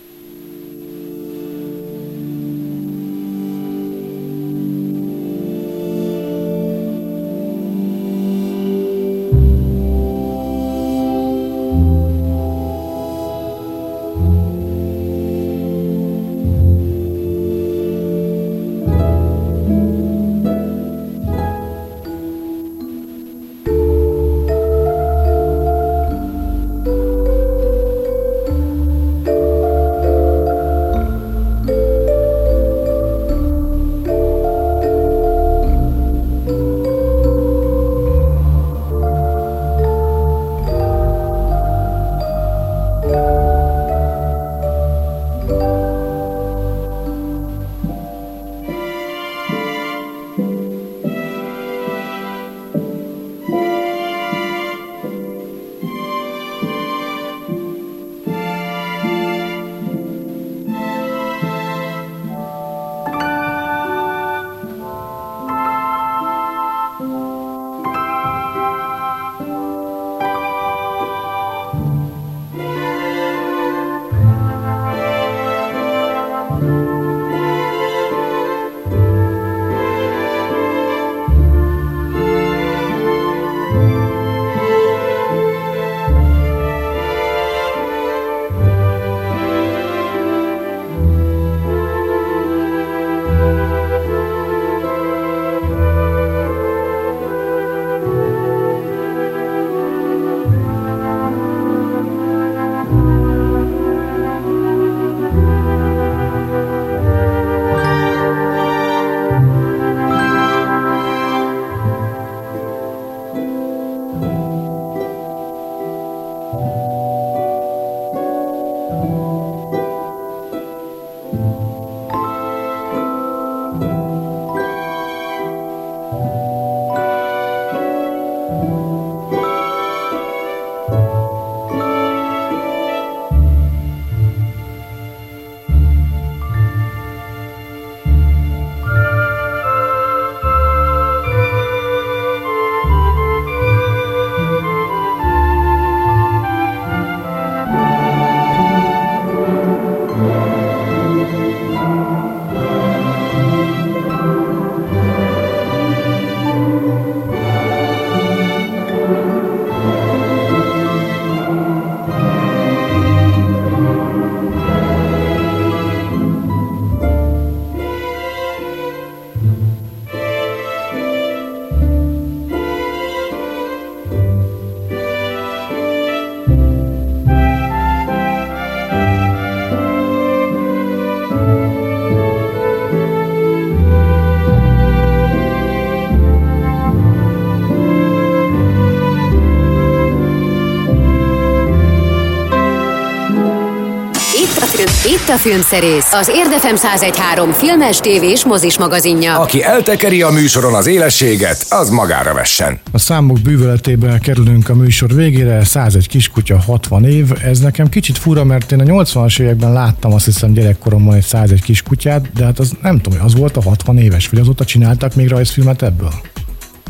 [195.23, 199.39] Itt a filmszerész, az Érdefem 1013 filmes, tévés, mozis magazinja.
[199.39, 202.79] Aki eltekeri a műsoron az élességet, az magára vessen.
[202.91, 207.31] A számok bűvöletében kerülünk a műsor végére, 101 kiskutya, 60 év.
[207.43, 211.61] Ez nekem kicsit fura, mert én a 80-as években láttam azt hiszem gyerekkoromban egy 101
[211.61, 215.15] kiskutyát, de hát az nem tudom, hogy az volt a 60 éves, vagy azóta csináltak
[215.15, 216.11] még rajzfilmet ebből?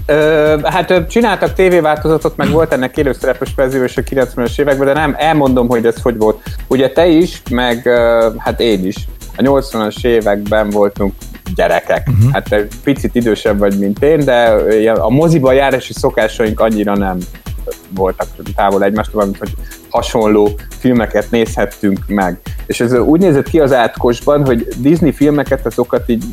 [0.06, 5.16] Ö, hát csináltak tévéváltozatot, meg volt ennek élőszerepes verzió is a 90-es években, de nem,
[5.18, 6.42] elmondom, hogy ez hogy volt.
[6.74, 7.90] Ugye te is, meg
[8.38, 8.96] hát én is,
[9.38, 11.14] a 80-as években voltunk
[11.56, 12.08] gyerekek.
[12.10, 12.32] Uh-huh.
[12.32, 14.40] Hát picit idősebb vagy, mint én, de
[14.94, 17.18] a moziba járási szokásaink annyira nem
[17.90, 19.54] voltak távol egymástól, mint hogy
[19.90, 20.50] hasonló
[20.80, 22.40] filmeket nézhettünk meg.
[22.66, 26.24] És ez úgy nézett ki az átkosban, hogy Disney filmeket, azokat így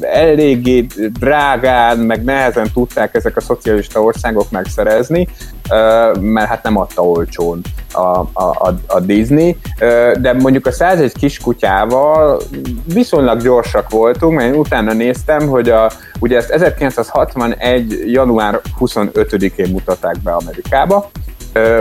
[0.00, 0.86] eléggé
[1.18, 5.28] drágán, meg nehezen tudták ezek a szocialista országok megszerezni,
[6.20, 7.60] mert hát nem adta olcsón
[7.92, 9.56] a, a, a Disney,
[10.20, 12.40] de mondjuk a 101 kiskutyával
[12.92, 18.12] viszonylag gyorsak voltunk, mert én utána néztem, hogy a, ugye ezt 1961.
[18.12, 21.10] január 25-én mutatták be Amerikába,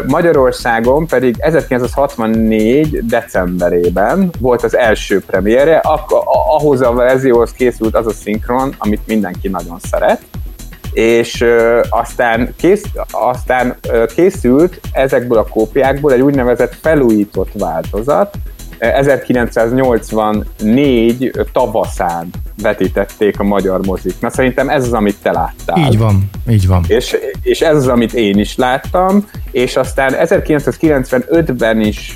[0.07, 3.05] Magyarországon pedig 1964.
[3.05, 5.81] decemberében volt az első premierje,
[6.57, 10.21] ahhoz a verzióhoz készült az a szinkron, amit mindenki nagyon szeret,
[10.93, 11.45] és
[11.89, 13.75] aztán, kész, aztán
[14.15, 18.35] készült ezekből a kópiákból egy úgynevezett felújított változat,
[18.81, 22.29] 1984 tavaszán
[22.61, 24.13] vetítették a magyar mozik.
[24.19, 25.77] Na szerintem ez az, amit te láttál.
[25.77, 26.83] Így van, így van.
[26.87, 32.13] És, és ez az, amit én is láttam, és aztán 1995-ben is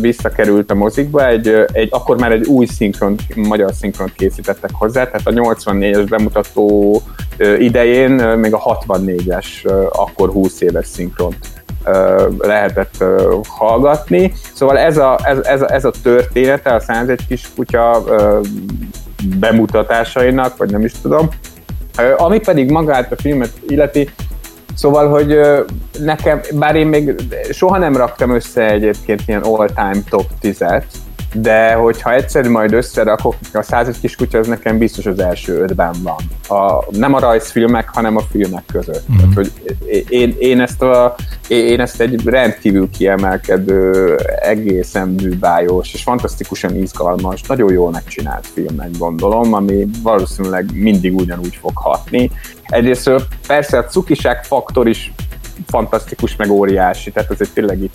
[0.00, 5.26] visszakerült a mozikba, egy, egy, akkor már egy új szinkron, magyar szinkront készítettek hozzá, tehát
[5.26, 7.02] a 84-es bemutató
[7.58, 9.46] idején még a 64-es,
[9.90, 11.55] akkor 20 éves szinkront
[12.38, 13.04] lehetett
[13.48, 14.32] hallgatni.
[14.54, 18.04] Szóval ez a, ez, ez, a, ez a története a 101 kis kutya
[19.38, 21.28] bemutatásainak, vagy nem is tudom.
[22.16, 24.10] Ami pedig magát a filmet illeti,
[24.76, 25.40] Szóval, hogy
[25.98, 27.14] nekem, bár én még
[27.50, 30.84] soha nem raktam össze egyébként ilyen all-time top 10-et,
[31.40, 36.16] de hogyha egyszer majd összerakok, a 101 kiskutya az nekem biztos az első ötben van.
[36.58, 39.04] A, nem a rajzfilmek, hanem a filmek között.
[39.12, 39.16] Mm.
[39.16, 39.52] Tehát, hogy
[40.08, 41.14] én, én, ezt a,
[41.48, 49.52] én ezt egy rendkívül kiemelkedő, egészen bűbájos és fantasztikusan izgalmas, nagyon jól megcsinált filmnek gondolom,
[49.52, 52.30] ami valószínűleg mindig ugyanúgy fog hatni.
[52.66, 53.10] Egyrészt
[53.46, 55.12] persze a cukiság faktor is
[55.66, 57.94] fantasztikus, meg óriási, tehát egy tényleg itt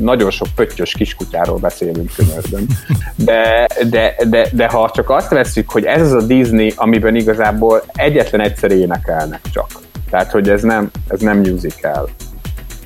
[0.00, 2.76] nagyon sok pöttyös kiskutyáról beszélünk különben.
[3.16, 7.82] De, de, de, de ha csak azt veszük, hogy ez az a Disney, amiben igazából
[7.92, 9.66] egyetlen egyszer énekelnek csak.
[10.10, 12.08] Tehát, hogy ez nem, ez nem musical,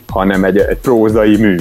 [0.09, 1.57] hanem egy, egy prózai mű.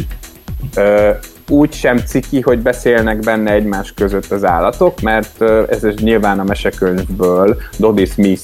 [1.49, 7.57] úgy sem ciki, hogy beszélnek benne egymás között az állatok, mert ez nyilván a mesekönyvből
[7.77, 8.43] Dodie Smith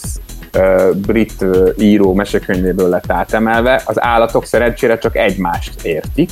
[0.95, 1.45] brit
[1.78, 6.32] író mesekönyvéből lett átemelve, az állatok szerencsére csak egymást értik,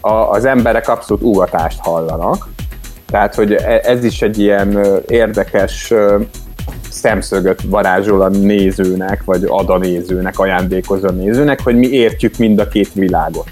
[0.00, 2.48] a, az emberek abszolút ugatást hallanak,
[3.10, 5.92] tehát hogy e, ez is egy ilyen érdekes
[6.90, 12.58] szemszögöt varázsol a nézőnek, vagy ad a nézőnek, ajándékoz a nézőnek, hogy mi értjük mind
[12.58, 13.48] a két világot.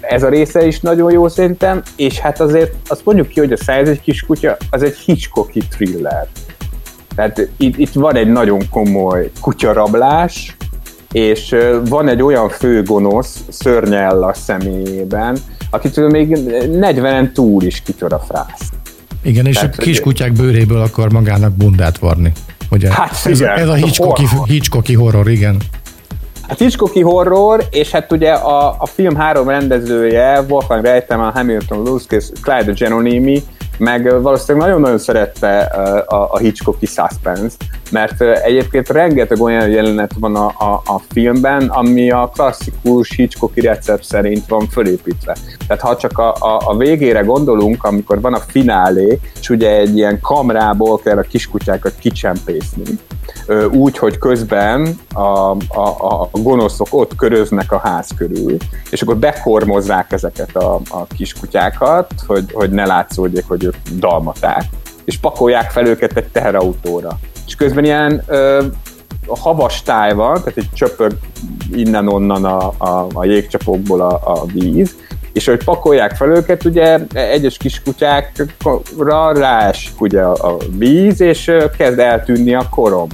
[0.00, 3.56] Ez a része is nagyon jó szerintem, és hát azért azt mondjuk ki, hogy a
[3.56, 6.26] 101 kiskutya az egy Hitchcocki thriller.
[7.18, 10.56] Tehát itt, itt van egy nagyon komoly kutyarablás,
[11.12, 11.56] és
[11.88, 15.38] van egy olyan főgonosz Szörnyella személyében,
[15.70, 18.70] akitől még 40-en túl is kitör a frász.
[19.22, 22.32] Igen, és Tehát, a kiskutyák bőréből akar magának bundát varni.
[22.70, 22.92] Ugye?
[22.92, 25.56] Hát ez, igen, ez a Hitchcocki, Hitchcocki horror, igen.
[26.48, 32.12] A Hitchcocki horror, és hát ugye a, a film három rendezője, Wolfgang Reitman, Hamilton Lusk
[32.12, 33.42] és Clyde Genonimi,
[33.78, 35.58] meg valószínűleg nagyon-nagyon szerette
[36.06, 37.56] a, a Hitchcocki suspense
[37.90, 44.04] mert egyébként rengeteg olyan jelenet van a, a, a filmben, ami a klasszikus Hitchcocki recept
[44.04, 45.36] szerint van fölépítve.
[45.66, 49.96] Tehát ha csak a, a, a végére gondolunk, amikor van a finálé, és ugye egy
[49.96, 52.98] ilyen kamrából kell a kiskutyákat kicsempészni,
[53.70, 58.56] úgy, hogy közben a, a, a gonoszok ott köröznek a ház körül,
[58.90, 64.64] és akkor bekormozzák ezeket a, a kiskutyákat, hogy, hogy ne látszódjék, hogy ők
[65.04, 67.18] és pakolják fel őket egy teherautóra.
[67.46, 68.64] És közben ilyen ö,
[69.26, 71.12] a havas táj van, tehát egy csöpög
[71.72, 74.96] innen-onnan a, a, a jégcsapokból a, a víz,
[75.32, 81.98] és hogy pakolják fel őket, ugye egyes kiskutyákra ráesik ugye a, a víz, és kezd
[81.98, 83.08] eltűnni a korom.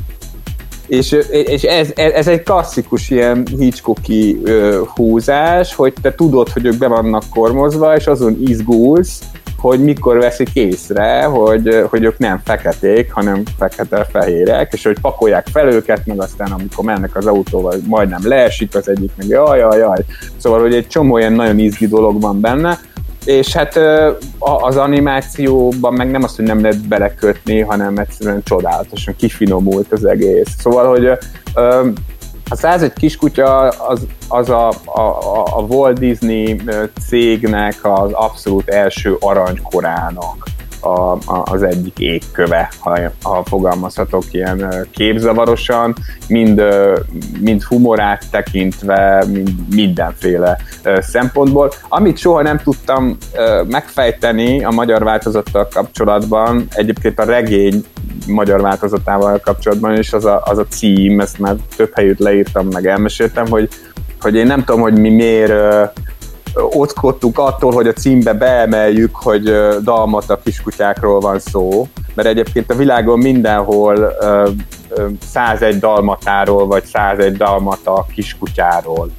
[0.87, 6.79] És, és ez, ez egy klasszikus ilyen Hitchcocki uh, húzás, hogy te tudod, hogy ők
[6.79, 9.23] be vannak kormozva, és azon izgulsz,
[9.69, 15.69] hogy mikor veszik észre, hogy, hogy ők nem feketék, hanem fekete-fehérek, és hogy pakolják fel
[15.69, 20.05] őket, meg aztán amikor mennek az autóval, majdnem leesik az egyik, meg jaj, jaj, jaj.
[20.37, 22.79] Szóval, hogy egy csomó ilyen nagyon izgi dolog van benne,
[23.25, 23.81] és hát
[24.39, 30.55] az animációban meg nem azt, hogy nem lehet belekötni, hanem egyszerűen csodálatosan kifinomult az egész.
[30.59, 31.19] Szóval, hogy
[32.49, 35.01] a 101 kiskutya az, az a, a,
[35.57, 36.61] a Walt Disney
[37.09, 40.54] cégnek az abszolút első aranykorának
[40.85, 45.95] a, a, az egyik égköve, ha, ha fogalmazhatok ilyen képzavarosan,
[46.29, 46.63] mind,
[47.41, 50.59] mind humorát tekintve, mind mindenféle
[50.99, 51.73] szempontból.
[51.89, 53.17] Amit soha nem tudtam
[53.69, 57.85] megfejteni a magyar változattal kapcsolatban, egyébként a regény
[58.27, 62.87] magyar változatával kapcsolatban, és az a, az a cím, ezt már több helyütt leírtam, meg
[62.87, 63.69] elmeséltem, hogy,
[64.21, 65.53] hogy én nem tudom, hogy mi miért
[66.55, 69.43] ockottuk attól, hogy a címbe beemeljük, hogy
[69.83, 74.13] dalmata kiskutyákról van szó, mert egyébként a világon mindenhol
[75.31, 79.11] 101 dalmatáról, vagy 101 dalmata kiskutyáról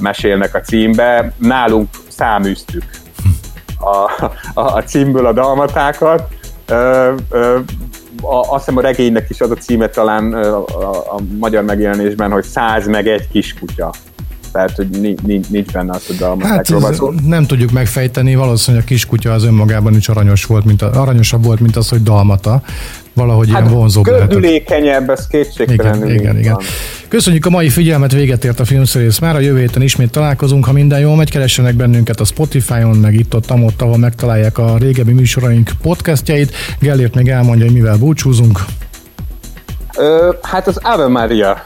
[0.00, 1.32] mesélnek a címbe.
[1.36, 2.84] Nálunk száműztük
[3.78, 4.24] a,
[4.54, 6.28] a, a címből a dalmatákat.
[6.66, 7.58] Ö, ö,
[8.22, 12.30] a, azt hiszem a regénynek is az a címe talán a, a, a magyar megjelenésben,
[12.30, 13.90] hogy száz meg egy kiskutya
[14.52, 18.88] tehát hogy nincs, nincs benne az, hogy dalmatákról hát, van Nem tudjuk megfejteni, valószínűleg a
[18.88, 22.62] kiskutya az önmagában is aranyos volt, mint a, aranyosabb volt, mint az, hogy dalmata.
[23.14, 25.08] Valahogy hát ilyen vonzóbb lehetett.
[25.08, 26.58] ez kétségtelenül igen, igen, igen.
[27.08, 29.34] Köszönjük a mai figyelmet, véget ért a filmszerész már.
[29.34, 33.34] A jövő héten ismét találkozunk, ha minden jól megy, keressenek bennünket a Spotify-on, meg itt
[33.34, 36.54] ott, ott ahol megtalálják a régebbi műsoraink podcastjait.
[36.80, 38.64] Gellért még elmondja, hogy mivel búcsúzunk.
[39.96, 41.64] Ö, hát az Ave Maria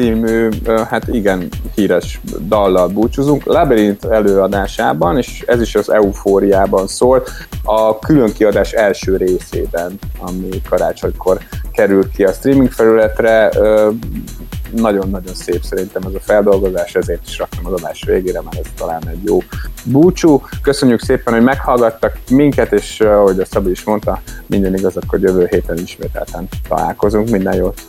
[0.00, 0.48] című,
[0.88, 3.44] hát igen, híres dallal búcsúzunk.
[3.44, 7.22] Labyrinth előadásában, és ez is az eufóriában szól,
[7.64, 11.38] a külön kiadás első részében, ami karácsonykor
[11.72, 13.50] kerül ki a streaming felületre.
[14.70, 19.02] Nagyon-nagyon szép szerintem ez a feldolgozás, ezért is raktam az adás végére, mert ez talán
[19.08, 19.38] egy jó
[19.84, 20.42] búcsú.
[20.62, 25.46] Köszönjük szépen, hogy meghallgattak minket, és ahogy a Szabi is mondta, minden igaz, akkor jövő
[25.50, 27.28] héten ismételten találkozunk.
[27.28, 27.80] Minden jót!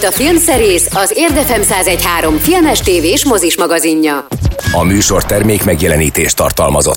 [0.00, 4.26] Volt a Filmszerész, az Érdefem 1013 filmes tévés mozis magazinja.
[4.72, 6.92] A műsor termék megjelenítést tartalmazott.